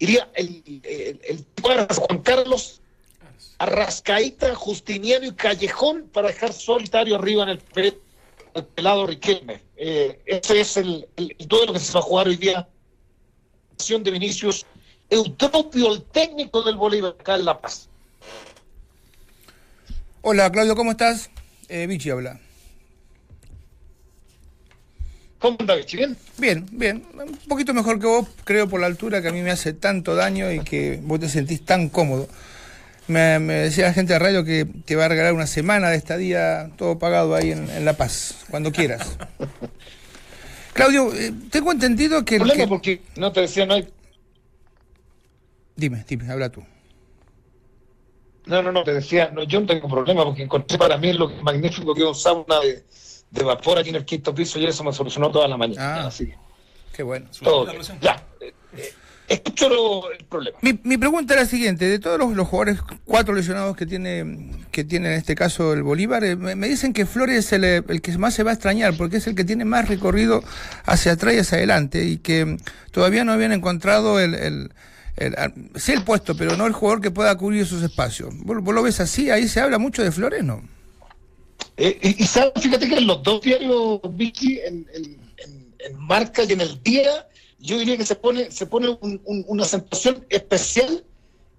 [0.00, 2.80] iría el, el, Juan Carlos,
[3.58, 7.60] Arrascaíta, Justiniano y Callejón para dejar solitario arriba en el,
[8.74, 9.60] pelado Riquelme.
[9.76, 12.68] Eh, ese es el, el, duelo que se va a jugar hoy día.
[13.88, 14.66] de Vinicius
[15.08, 17.88] Eutropio, el técnico del Bolívar acá en La Paz.
[20.22, 21.30] Hola Claudio, ¿cómo estás?
[21.68, 22.40] Eh, Vichy habla.
[25.44, 26.16] ¿Cómo andas, ¿Bien?
[26.38, 27.04] Bien, bien.
[27.12, 30.14] Un poquito mejor que vos, creo, por la altura que a mí me hace tanto
[30.14, 32.28] daño y que vos te sentís tan cómodo.
[33.08, 36.70] Me, decía la gente de radio que te va a regalar una semana de estadía,
[36.78, 39.18] todo pagado ahí en, La Paz, cuando quieras.
[40.72, 42.38] Claudio, eh, tengo entendido que...
[42.38, 43.86] Problema porque no te decía, no hay...
[45.76, 46.64] Dime, dime, habla tú.
[48.46, 51.28] No, no, no, te decía, no, yo no tengo problema porque encontré para mí lo
[51.42, 52.82] magnífico que es un sauna de
[53.34, 56.02] de vapor aquí en el quinto piso y eso me solucionó toda la mañana.
[56.02, 56.32] Ah, así
[56.94, 57.26] Qué bueno.
[58.00, 58.22] ya.
[58.40, 58.92] Eh, eh,
[59.26, 60.56] escucho el problema.
[60.60, 65.08] Mi, pregunta era la siguiente: de todos los, jugadores, cuatro lesionados que tiene, que tiene
[65.08, 68.44] en este caso el Bolívar, eh, me, dicen que Flores es el, que más se
[68.44, 70.44] va a extrañar porque es el que tiene más recorrido
[70.84, 72.58] hacia atrás y hacia adelante y que
[72.92, 74.70] todavía no habían encontrado el, el
[75.74, 78.32] sí el puesto, pero no el jugador que pueda cubrir esos espacios.
[78.38, 79.30] ¿Vos, ¿Vos, lo ves así?
[79.30, 80.62] Ahí se habla mucho de Flores, ¿no?
[81.76, 84.86] Eh, y, fíjate que en los dos diarios, Vicky, en,
[85.98, 91.04] marca y en el día, yo diría que se pone, se pone una acentuación especial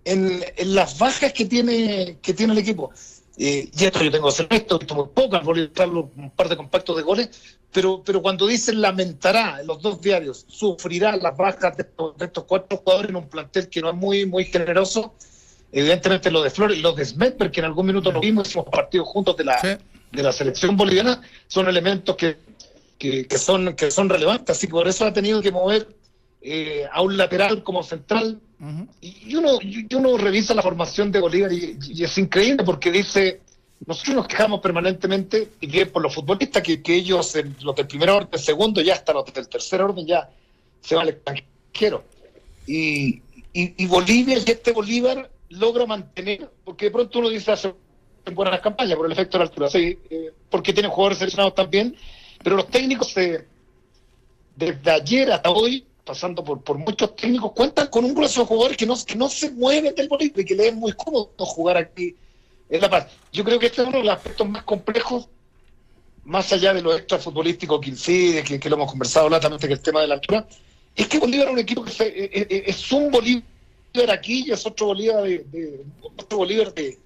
[0.05, 0.43] en,
[0.73, 2.91] las bajas que tiene, que tiene el equipo.
[3.37, 6.95] Eh, y esto yo tengo que hacer esto, esto muy poco, un par de compactos
[6.95, 7.29] de goles,
[7.73, 11.85] pero, pero cuando dicen lamentará en los dos diarios, sufrirá las bajas de
[12.19, 15.15] estos, cuatro jugadores en un plantel que no es muy, muy generoso,
[15.73, 18.67] evidentemente lo de Flores y lo de Smith, que en algún minuto lo vimos, hicimos
[18.71, 19.79] partidos juntos de la,
[20.15, 22.37] de la selección boliviana, son elementos que,
[22.97, 25.87] que, son, que son relevantes, así que por eso ha tenido que mover
[26.41, 28.39] eh, a un lateral como central.
[29.01, 33.41] y, uno, y uno revisa la formación de Bolívar y, es increíble porque dice,
[33.85, 38.09] nosotros nos quejamos permanentemente, y bien por los futbolistas, que, que ellos, los del primer
[38.09, 40.29] orden, segundo, ya hasta los del tercer orden, ya
[40.81, 42.03] se van al extranjero.
[42.67, 43.21] Y,
[43.53, 47.73] y, Bolivia, y este Bolívar, logra mantener, porque de pronto uno dice hace
[48.33, 51.95] buenas campañas por el efecto de la altura, sí, eh, porque tienen jugadores seleccionados también,
[52.43, 53.13] pero los técnicos
[54.55, 58.77] desde ayer hasta hoy, pasando por, por muchos técnicos, cuentan con un grueso de jugadores
[58.77, 61.77] que no, que no se mueven del Bolivia y que les es muy cómodo jugar
[61.77, 62.15] aquí
[62.69, 63.07] en La Paz.
[63.31, 65.27] Yo creo que este es uno de los aspectos más complejos,
[66.23, 70.01] más allá de lo extrafutbolístico que incide, que, lo hemos conversado latamente, que el tema
[70.01, 70.47] de la altura,
[70.95, 73.43] es que Bolívar es un equipo que eh, eh, es, un Bolívar
[74.09, 75.83] aquí y es otro Bolívar de,
[76.17, 76.97] otro Bolívar de,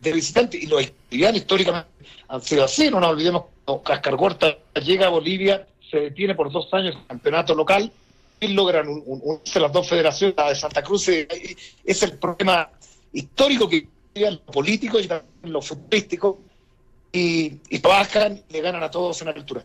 [0.00, 0.56] de visitante.
[0.56, 1.88] Y los bolivianos históricamente
[2.28, 3.44] han sido así, no nos olvidemos,
[3.84, 7.90] Cascar Gorta llega a Bolivia, se detiene por dos años el campeonato local
[8.40, 12.68] y logran un, las dos federaciones, la de Santa Cruz, es el problema
[13.12, 16.40] histórico que en lo político y también en lo futbolístico,
[17.12, 19.64] y, y trabajan y le ganan a todos en la altura.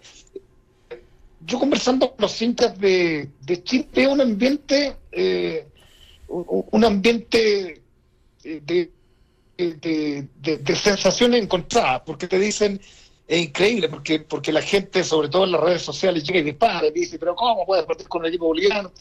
[1.45, 5.67] Yo conversando con los cintas de, de Chile veo un ambiente, eh,
[6.27, 7.81] un, ambiente
[8.43, 8.89] eh,
[9.69, 12.81] de, de, de, sensaciones encontradas, porque te dicen,
[13.27, 16.87] es increíble, porque, porque la gente, sobre todo en las redes sociales, llega y dispara
[16.87, 18.91] y dice, pero ¿cómo puedes partir con el equipo boliviano?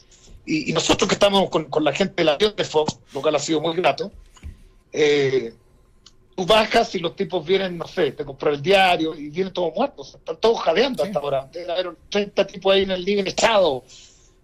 [0.47, 3.39] Y, nosotros que estamos con, con la gente de la de Fox, lo cual ha
[3.39, 4.11] sido muy grato,
[4.93, 5.53] eh,
[6.35, 9.75] tú bajas y los tipos vienen, no sé, te comprar el diario y vienen todos
[9.75, 11.49] muertos, están todos jadeando hasta ahora.
[11.53, 13.85] Deben haber 30 tipos ahí en el living echado.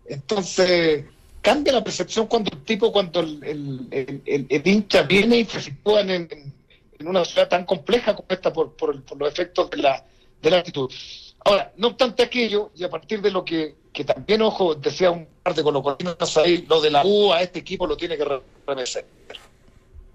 [0.07, 1.05] Entonces,
[1.47, 6.29] cambia la percepción cuando el tipo, cuando el, hincha viene y se sitúa en,
[7.05, 10.05] una ciudad tan compleja como esta por, por, los efectos de la,
[10.43, 10.91] de la actitud.
[11.45, 15.29] Ahora, no obstante aquello, y a partir de lo que, que también, ojo, decía un
[15.41, 18.25] par de colocolinos ahí, lo de la U a este equipo lo tiene que
[18.67, 19.07] remecer.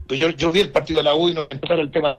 [0.05, 2.17] Pues yo, yo vi el partido de la U y no entrar el tema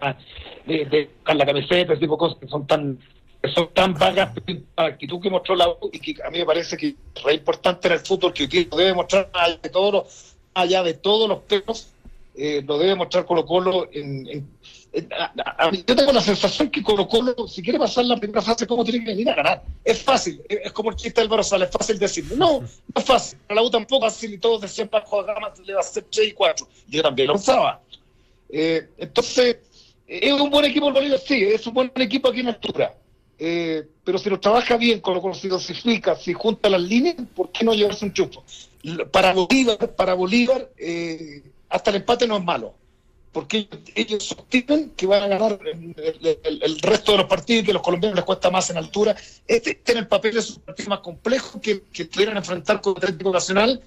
[0.64, 2.98] de, de, la camiseta, ese tipo de cosas que son tan
[3.42, 4.32] que son tan vagas
[4.76, 7.34] la actitud que mostró la U y que a mí me parece que es re
[7.34, 11.28] importante en el fútbol que hoy debe mostrar allá de todos los, allá de todos
[11.28, 11.92] los temas,
[12.34, 14.48] eh, lo debe mostrar Colo Colo en,
[14.92, 19.02] yo tengo la sensación que Colo Colo, si quiere pasar la primera fase, ¿cómo tiene
[19.02, 19.62] que venir a ganar?
[19.82, 22.36] Es fácil, es, como el chiste del Barosal, es fácil decirlo.
[22.36, 23.38] No, no es fácil.
[23.48, 25.82] A la U tampoco es fácil y todos decían para jugar Gama le va a
[25.82, 26.68] hacer 3 y 4.
[26.88, 27.80] Yo también lo usaba.
[28.50, 29.56] Eh, entonces,
[30.06, 32.94] es un buen equipo el Bolívar, sí, es un buen equipo aquí en altura.
[33.44, 37.50] Eh, pero si lo trabaja bien, con lo si dosifica, si junta las líneas, ¿por
[37.50, 38.44] qué no llevarse un chufo?
[39.10, 42.76] Para Bolívar, para Bolívar eh, hasta el empate no es malo,
[43.32, 47.82] porque ellos sostienen que van a ganar el, resto de los partidos y que los
[47.82, 49.16] colombianos les cuesta más en altura.
[49.48, 53.32] Este, este el papel es un partido más complejo que, que enfrentar con el Atlético
[53.32, 53.82] Nacional,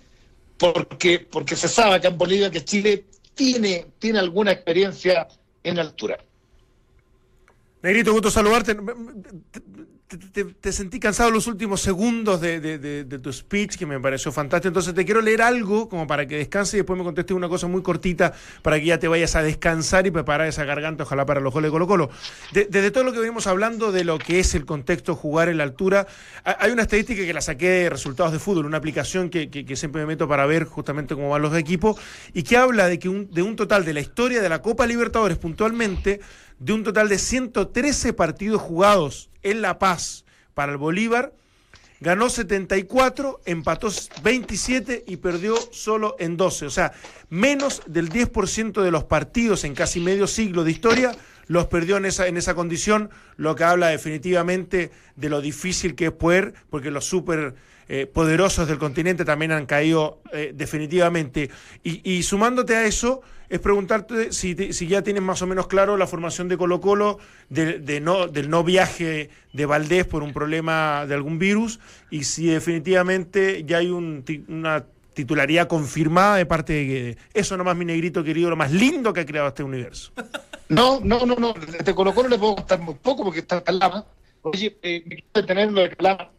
[0.58, 5.30] porque, porque se sabe que en Bolivia que Chile tiene, tiene alguna experiencia
[5.64, 6.18] en altura.
[7.86, 8.76] Negrito, gusto saludarte
[10.08, 14.68] te, sentí cansado los últimos segundos de, tu speech, que me pareció fantástico.
[14.68, 17.68] Entonces te quiero leer algo como para que descanse y después me contestes una cosa
[17.68, 21.40] muy cortita para que ya te vayas a descansar y preparar esa garganta, ojalá para
[21.40, 22.10] los goles de Colo Colo.
[22.52, 25.64] desde todo lo que venimos hablando de lo que es el contexto jugar en la
[25.64, 26.08] altura,
[26.44, 30.08] hay una estadística que la saqué de resultados de fútbol, una aplicación que, siempre me
[30.08, 32.00] meto para ver justamente cómo van los equipos
[32.34, 35.38] y que habla de que de un total de la historia de la Copa Libertadores
[35.38, 36.22] puntualmente,
[36.60, 41.34] de un total de 113 partidos jugados en La Paz para el Bolívar,
[42.02, 43.90] ganó 74, empató
[44.22, 46.66] 27 y perdió solo en 12.
[46.66, 46.92] O sea,
[47.30, 51.16] menos del 10% de los partidos en casi medio siglo de historia
[51.48, 56.08] los perdió en esa, en esa condición, lo que habla definitivamente de lo difícil que
[56.08, 57.56] es poder, porque los súper
[57.88, 61.50] eh, poderosos del continente también han caído eh, definitivamente.
[61.84, 66.08] Y, sumándote a eso, es preguntarte si, si, ya tienes más o menos claro la
[66.08, 67.20] formación de Colo Colo,
[67.50, 71.80] de, no, del no viaje de Valdés por un problema de algún virus,
[72.10, 78.24] y si definitivamente ya hay una titularidad confirmada de parte de eso nomás mi negrito
[78.24, 80.12] querido, lo más lindo que ha creado este universo.
[80.68, 84.06] No, no, no, no, de Colo Colo le puedo contar muy poco porque está Calama.
[84.42, 86.30] Oye, eh, me quiero detener lo de Calama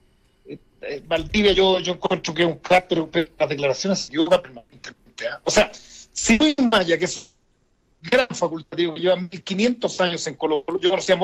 [0.82, 5.28] eh, Valdivia yo, yo encuentro que es un crack, pero, pero las declaraciones se permanentemente.
[5.28, 5.40] ¿ah?
[5.44, 5.70] O sea,
[6.16, 7.34] si Luis Maya, que es
[8.02, 11.16] un gran facultativo, que lleva 1500 años en Colo yo conocía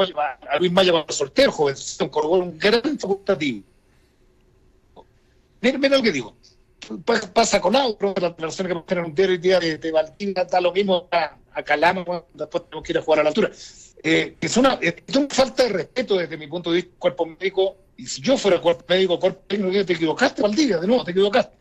[0.51, 3.65] a Luis Maya cuando soltero, joven, en Colo un gran facultativo.
[5.61, 6.37] Mira, mira lo que digo.
[7.05, 10.45] Pa- Pasa con Auro, la declaración que ponen un diario hoy día de, de Valdivia,
[10.45, 13.51] da lo mismo a, a Calama, después tenemos que ir a jugar a la altura.
[14.03, 17.77] Eh, es, una, es una falta de respeto desde mi punto de vista, cuerpo médico,
[17.97, 21.57] y si yo fuera cuerpo médico, cuerpo técnico, te equivocaste, Valdivia, de nuevo, te equivocaste.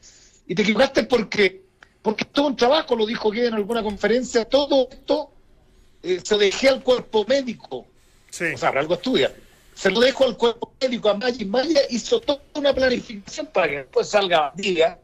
[0.48, 1.61] Y te equivocaste porque,
[2.02, 5.32] porque todo un trabajo, lo dijo que en alguna conferencia, todo esto
[6.02, 7.78] eh, se lo dejé al cuerpo médico.
[7.78, 9.34] O sea, algo estudia.
[9.76, 13.68] Se lo dejo al cuerpo médico, a Maya, y Maya hizo toda una planificación para
[13.68, 15.00] que después salga Valdivia.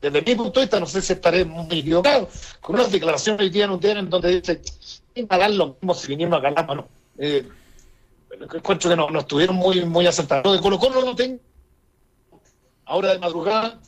[0.00, 2.28] Desde mi punto de vista, no sé si estaré muy equivocado,
[2.60, 4.60] con unas declaraciones hoy día en un diario en donde dice,
[5.28, 6.88] a dar lo mismo si vinieron a Calama, no.
[7.18, 7.48] Eh,
[8.54, 10.44] encuentro que no, no estuvieron muy, muy acertados.
[10.44, 11.40] Lo de Colo Colo no tengo.
[12.84, 13.80] Ahora de madrugada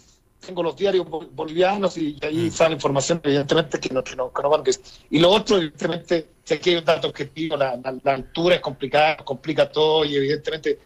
[0.45, 4.43] tengo los diarios bol- bolivianos y, ahí sale información, evidentemente, que no, que no, que
[4.43, 4.63] no van.
[5.11, 8.61] Y lo otro, evidentemente, si aquí hay un dato objetivo, la, la- la altura es
[8.61, 10.79] complicada, complica todo y evidentemente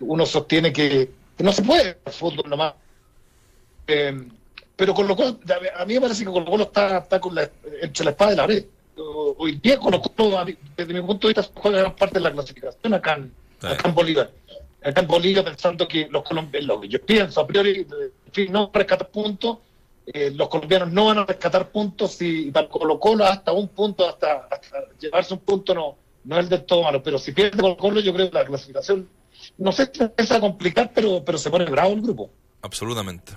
[0.00, 2.74] uno sostiene que, que no se puede el fútbol nomás.
[3.86, 4.16] Eh,
[4.76, 5.38] pero Colo Colo,
[5.76, 7.48] a mí me parece que Colo Colo está, está con la,
[7.82, 8.64] entre la espada y la pared.
[9.38, 12.32] Hoy día Colo Colo, mí, desde mi punto de vista, juega gran parte de la
[12.32, 14.30] clasificación acá en, acá en Bolívar.
[14.84, 17.86] Acá en Bolivia pensando que los colombianos, lo que yo pienso a priori,
[18.34, 19.58] en no rescatar puntos,
[20.06, 24.08] eh, los colombianos no van a rescatar puntos y para Colo Colo hasta un punto,
[24.08, 27.76] hasta, hasta llevarse un punto no, no es del todo malo, pero si pierde Colo
[27.76, 29.08] Colo yo creo que la clasificación,
[29.58, 32.30] no sé si empieza a complicar, pero, pero se pone bravo el grupo.
[32.62, 33.32] Absolutamente.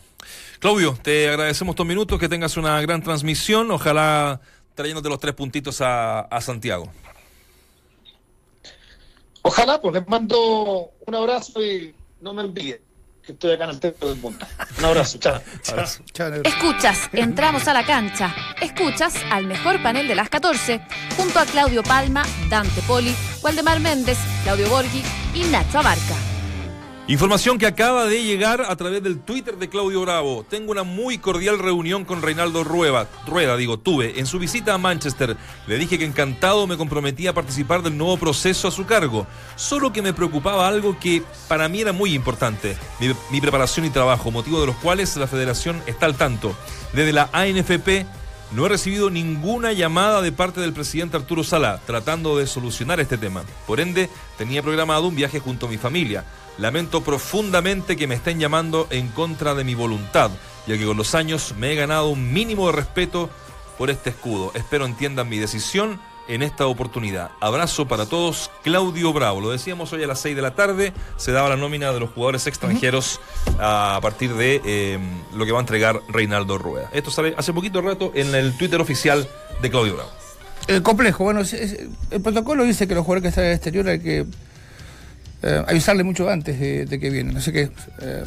[0.59, 4.41] Claudio, te agradecemos estos minutos, que tengas una gran transmisión, ojalá
[4.73, 6.91] trayéndote los tres puntitos a, a Santiago.
[9.47, 12.79] Ojalá, pues les mando un abrazo y no me envíen,
[13.23, 14.43] que estoy acá en el centro del mundo.
[14.79, 15.39] Un abrazo, chao.
[16.43, 18.33] Escuchas, entramos a la cancha.
[18.59, 20.81] Escuchas al mejor panel de las 14,
[21.15, 25.03] junto a Claudio Palma, Dante Poli, Waldemar Méndez, Claudio Borghi
[25.35, 26.34] y Nacho Abarca.
[27.07, 30.43] Información que acaba de llegar a través del Twitter de Claudio Bravo.
[30.49, 34.19] Tengo una muy cordial reunión con Reinaldo Rueda, Rueda, digo, tuve.
[34.19, 35.37] En su visita a Manchester,
[35.67, 39.27] le dije que encantado me comprometía a participar del nuevo proceso a su cargo.
[39.55, 43.91] Solo que me preocupaba algo que para mí era muy importante, mi, mi preparación y
[43.91, 46.55] trabajo, motivo de los cuales la federación está al tanto.
[46.91, 48.07] Desde la ANFP
[48.51, 53.19] no he recibido ninguna llamada de parte del presidente Arturo Sala tratando de solucionar este
[53.19, 53.43] tema.
[53.67, 56.25] Por ende, tenía programado un viaje junto a mi familia.
[56.57, 60.31] Lamento profundamente que me estén llamando en contra de mi voluntad,
[60.67, 63.29] ya que con los años me he ganado un mínimo de respeto
[63.77, 64.51] por este escudo.
[64.55, 67.31] Espero entiendan mi decisión en esta oportunidad.
[67.39, 69.41] Abrazo para todos, Claudio Bravo.
[69.41, 72.11] Lo decíamos hoy a las 6 de la tarde, se daba la nómina de los
[72.11, 73.19] jugadores extranjeros
[73.59, 74.99] a partir de eh,
[75.35, 76.89] lo que va a entregar Reinaldo Rueda.
[76.93, 79.27] Esto sale hace poquito rato en el Twitter oficial
[79.61, 80.09] de Claudio Bravo.
[80.67, 83.99] El complejo, bueno, el protocolo dice que los jugadores que están en el exterior hay
[83.99, 84.25] que
[85.45, 87.37] eh, avisarle mucho antes de, de que vienen.
[87.37, 87.69] Así que
[88.01, 88.23] eh,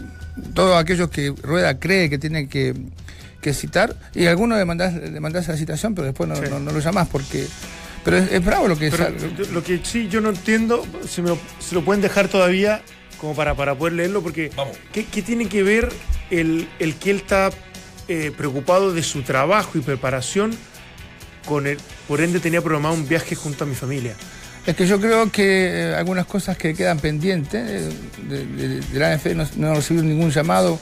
[0.54, 2.74] todos aquellos que Rueda cree que tienen que,
[3.40, 6.42] que citar, y algunos le mandás, le mandás la citación, pero después no, Sí.
[6.48, 7.46] no- no lo llamás porque.
[8.04, 9.10] Pero es, es bravo lo que Pero
[9.52, 12.80] lo que sí yo no entiendo, si me lo, se lo pueden dejar todavía
[13.20, 14.50] como para, para poder leerlo, porque
[14.92, 15.88] ¿qué, qué tiene que ver
[16.30, 17.50] el, el que él está
[18.06, 20.52] eh, preocupado de su trabajo y preparación
[21.46, 24.14] con el, por ende tenía programado un viaje junto a mi familia?
[24.66, 27.88] Es que yo creo que eh, algunas cosas que quedan pendientes eh,
[28.28, 30.78] de, de- de la ANF no, no ningún llamado.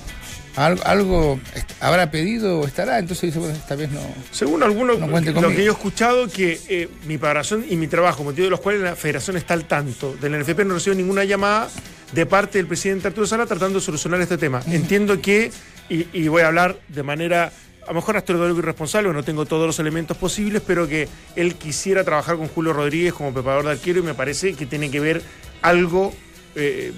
[0.57, 1.39] Algo,
[1.81, 4.01] habrá pedido o estará, entonces dice, bueno, esta vez no.
[4.31, 8.25] Según algunos, No lo que yo he escuchado, que eh, mi preparación y mi trabajo,
[8.25, 11.69] motivo de los cuales la federación está al tanto, del NFP no recibe ninguna llamada
[12.13, 14.63] de parte del presidente Arturo Sala tratando de solucionar este tema.
[14.67, 15.53] Entiendo que,
[15.91, 17.53] y, y voy a hablar de manera,
[17.87, 22.05] a lo mejor algo irresponsable, no tengo todos los elementos posibles, pero que él quisiera
[22.05, 25.23] trabajar con Julio Rodríguez como preparador de arquero y me parece que tiene que ver
[25.63, 26.15] algo...
[26.55, 26.93] eh,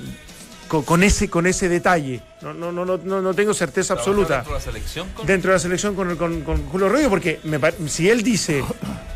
[0.69, 2.21] con, con ese, con ese detalle.
[2.43, 5.09] No, no, no, no, no tengo certeza absoluta ¿Dentro de la selección?
[5.15, 7.59] con- dentro de la selección con, con, con Julio Rodríguez, porque me
[7.89, 8.63] si él dice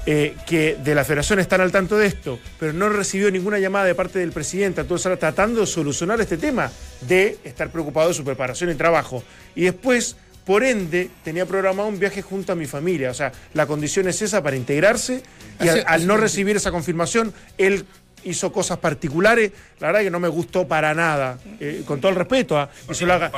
[0.07, 3.85] eh, que de la federación están al tanto de esto, pero no recibió ninguna llamada
[3.85, 8.15] de parte del presidente, Arturo Sala, tratando de solucionar este tema, de estar preocupado de
[8.15, 9.23] su preparación y trabajo.
[9.55, 13.11] Y después, por ende, tenía programado un viaje junto a mi familia.
[13.11, 15.23] O sea, la condición es esa para integrarse
[15.61, 17.85] y al, no recibir esa confirmación, él
[18.25, 22.17] hizo cosas particulares, la verdad que no me gustó para nada, eh, con todo el
[22.17, 22.71] respeto, ¿ah?
[22.89, 23.31] y, se lo ha,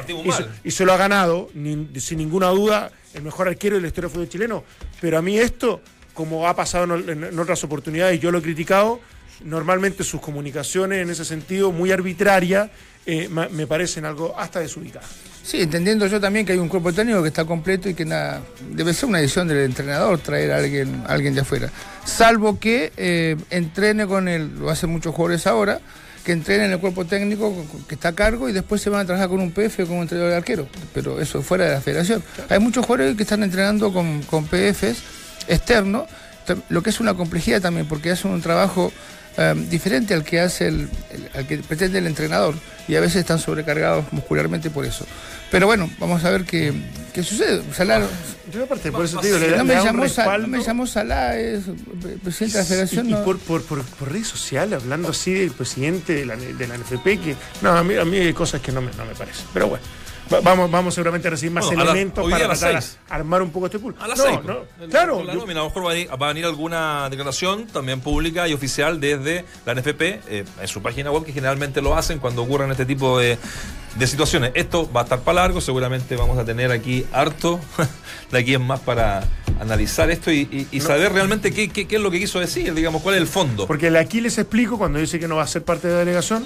[0.62, 4.14] y se- lo ganado, ni- sin ninguna duda, el mejor arquero de la historia del
[4.14, 4.64] fútbol chileno.
[5.00, 5.80] Pero a mí esto,
[6.12, 9.00] como ha pasado en, otras oportunidades, yo lo he criticado,
[9.42, 12.70] normalmente sus comunicaciones en ese sentido muy arbitrarias
[13.06, 15.06] eh, me parecen algo hasta desubicado.
[15.44, 18.40] Sí, entendiendo yo también que hay un cuerpo técnico que está completo y que nada,
[18.70, 21.70] debe ser una decisión del entrenador traer a alguien, a alguien de afuera.
[22.06, 25.80] Salvo que eh, entrene con el, lo hacen muchos jugadores ahora,
[26.24, 27.54] que entrenen el cuerpo técnico
[27.86, 29.96] que está a cargo y después se van a trabajar con un PF o con
[29.96, 30.66] un entrenador de arquero.
[30.94, 32.24] Pero eso es fuera de la federación.
[32.48, 35.02] Hay muchos jugadores que están entrenando con, con PFs
[35.46, 36.08] externos,
[36.70, 38.90] lo que es una complejidad también, porque hacen un trabajo
[39.36, 42.54] eh, diferente al que hace el, el- al que pretende el entrenador
[42.88, 45.06] y a veces están sobrecargados muscularmente por eso.
[45.50, 46.72] Pero bueno, vamos a ver qué,
[47.12, 47.62] qué sucede.
[47.72, 48.00] Salah,
[48.52, 50.38] Yo aparte, por eso te digo, le, da- no, le me da un llamó, Sa-
[50.38, 51.62] no me llamó Salah, es
[52.22, 53.06] presidente de la federación.
[53.06, 56.36] Y, y no- por, por, por, por redes sociales, hablando así del presidente de la,
[56.36, 59.04] de la NFP, que no, a mí, a mí hay cosas que no me, no
[59.06, 59.44] me parecen.
[59.54, 59.84] Pero bueno,
[60.42, 63.66] vamos, vamos seguramente a recibir más Bueno, a la- elementos para tratar armar un poco
[63.66, 63.94] este pool.
[64.00, 64.90] A las no, seis, no, pues.
[64.90, 68.00] claro, La nómina, a lo mejor va a, venir, va a venir alguna declaración también
[68.00, 72.18] pública y oficial desde la NFP eh, en su página web, que generalmente lo hacen
[72.18, 73.38] cuando ocurren este tipo de,
[73.96, 74.52] de situaciones.
[74.54, 77.60] Esto va a estar para largo, seguramente vamos a tener aquí harto
[78.32, 79.24] de aquí en más para
[79.60, 82.74] analizar esto y, y- y saber realmente qué, qué- qué es lo que quiso decir,
[82.74, 83.66] digamos, cuál es el fondo.
[83.66, 85.98] Porque el aquí les explico, cuando dice que no va a ser parte de la
[86.00, 86.44] delegación,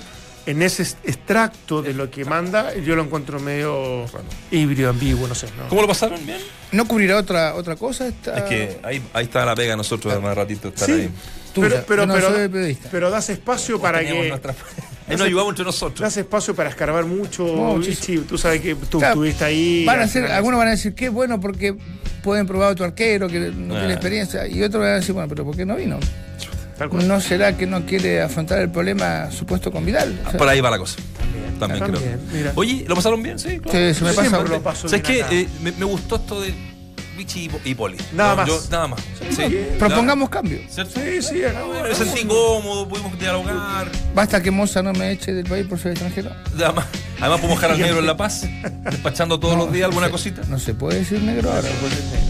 [0.50, 4.06] en ese extracto de lo que manda, yo lo encuentro medio
[4.50, 5.46] híbrido, ambiguo, no sé.
[5.58, 5.68] ¿no?
[5.68, 6.24] ¿Cómo lo pasaron?
[6.24, 6.38] Bien.
[6.72, 8.06] ¿No cubrirá otra, otra cosa?
[8.08, 11.10] Está- Es que ahí, ahí está la pega de nosotros más ratito estar Sí, ahí.
[11.54, 12.88] pero, pero, no pero, soy periodista.
[12.90, 14.28] pero das espacio para que.
[14.28, 14.54] nuestra-
[15.08, 16.00] nos ayudamos entre nosotros.
[16.00, 17.76] Das espacio para escarbar mucho.
[17.78, 18.18] Vichy.
[18.20, 19.84] Tú sabes que tú Claro, estuviste ahí.
[19.84, 21.74] Van a final- algunos van a decir qué bueno porque
[22.22, 23.78] pueden probar a otro arquero que no Ah.
[23.80, 24.46] tiene experiencia.
[24.46, 25.98] Y otros van a decir, bueno, pero ¿por qué no vino?
[27.06, 30.18] ¿No será que no quiere afrontar el problema supuesto con Vidal?
[30.26, 30.96] O sea, Por ahí va la cosa.
[31.58, 32.00] También, creo.
[32.00, 32.52] También.
[32.54, 33.38] Oye, ¿lo pasaron bien?
[33.38, 33.78] Sí, claro.
[33.88, 35.24] Sí, se me Sí, pasa paso ¿Sabes qué?
[35.30, 36.54] Eh, me, me gustó esto de
[37.18, 37.96] Y Po- y Poli.
[38.12, 38.46] Nada No, más.
[38.48, 39.00] yo- nada más.
[39.30, 39.66] Sí.
[39.78, 40.58] Propongamos cambio.
[40.68, 41.00] ¿Cierto?
[41.00, 41.42] Sí, sí,
[41.82, 43.90] me sentí cómodo, pudimos dialogar.
[44.14, 46.30] Basta que Moza no me eche del país por ser extranjero.
[46.54, 46.86] Además,
[47.20, 48.46] además podemos dejar al negro en La Paz,
[48.90, 50.42] despachando todos los días alguna cosita.
[50.48, 51.68] No se puede decir negro ahora.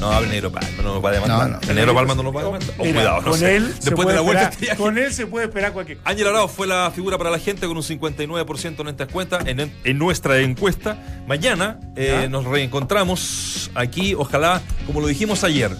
[0.01, 1.51] No, hable negro Palma, no nos va a demandar.
[1.51, 1.68] No, no.
[1.68, 2.70] El negro Palma no nos va a demandar.
[2.78, 3.57] Oh, cuidado, no con sé.
[3.57, 6.11] él Después de la vuelta esperar- este con él se puede esperar cualquier cosa.
[6.11, 9.72] Ángel Arao fue la figura para la gente con un 59% en esta encuesta, en,
[9.84, 10.97] en nuestra encuesta.
[11.26, 15.70] Mañana eh, nos reencontramos aquí, ojalá, como lo dijimos ayer,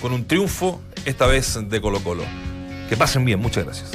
[0.00, 2.24] con un triunfo, esta vez de Colo Colo.
[2.88, 3.92] Que pasen bien, muchas gracias.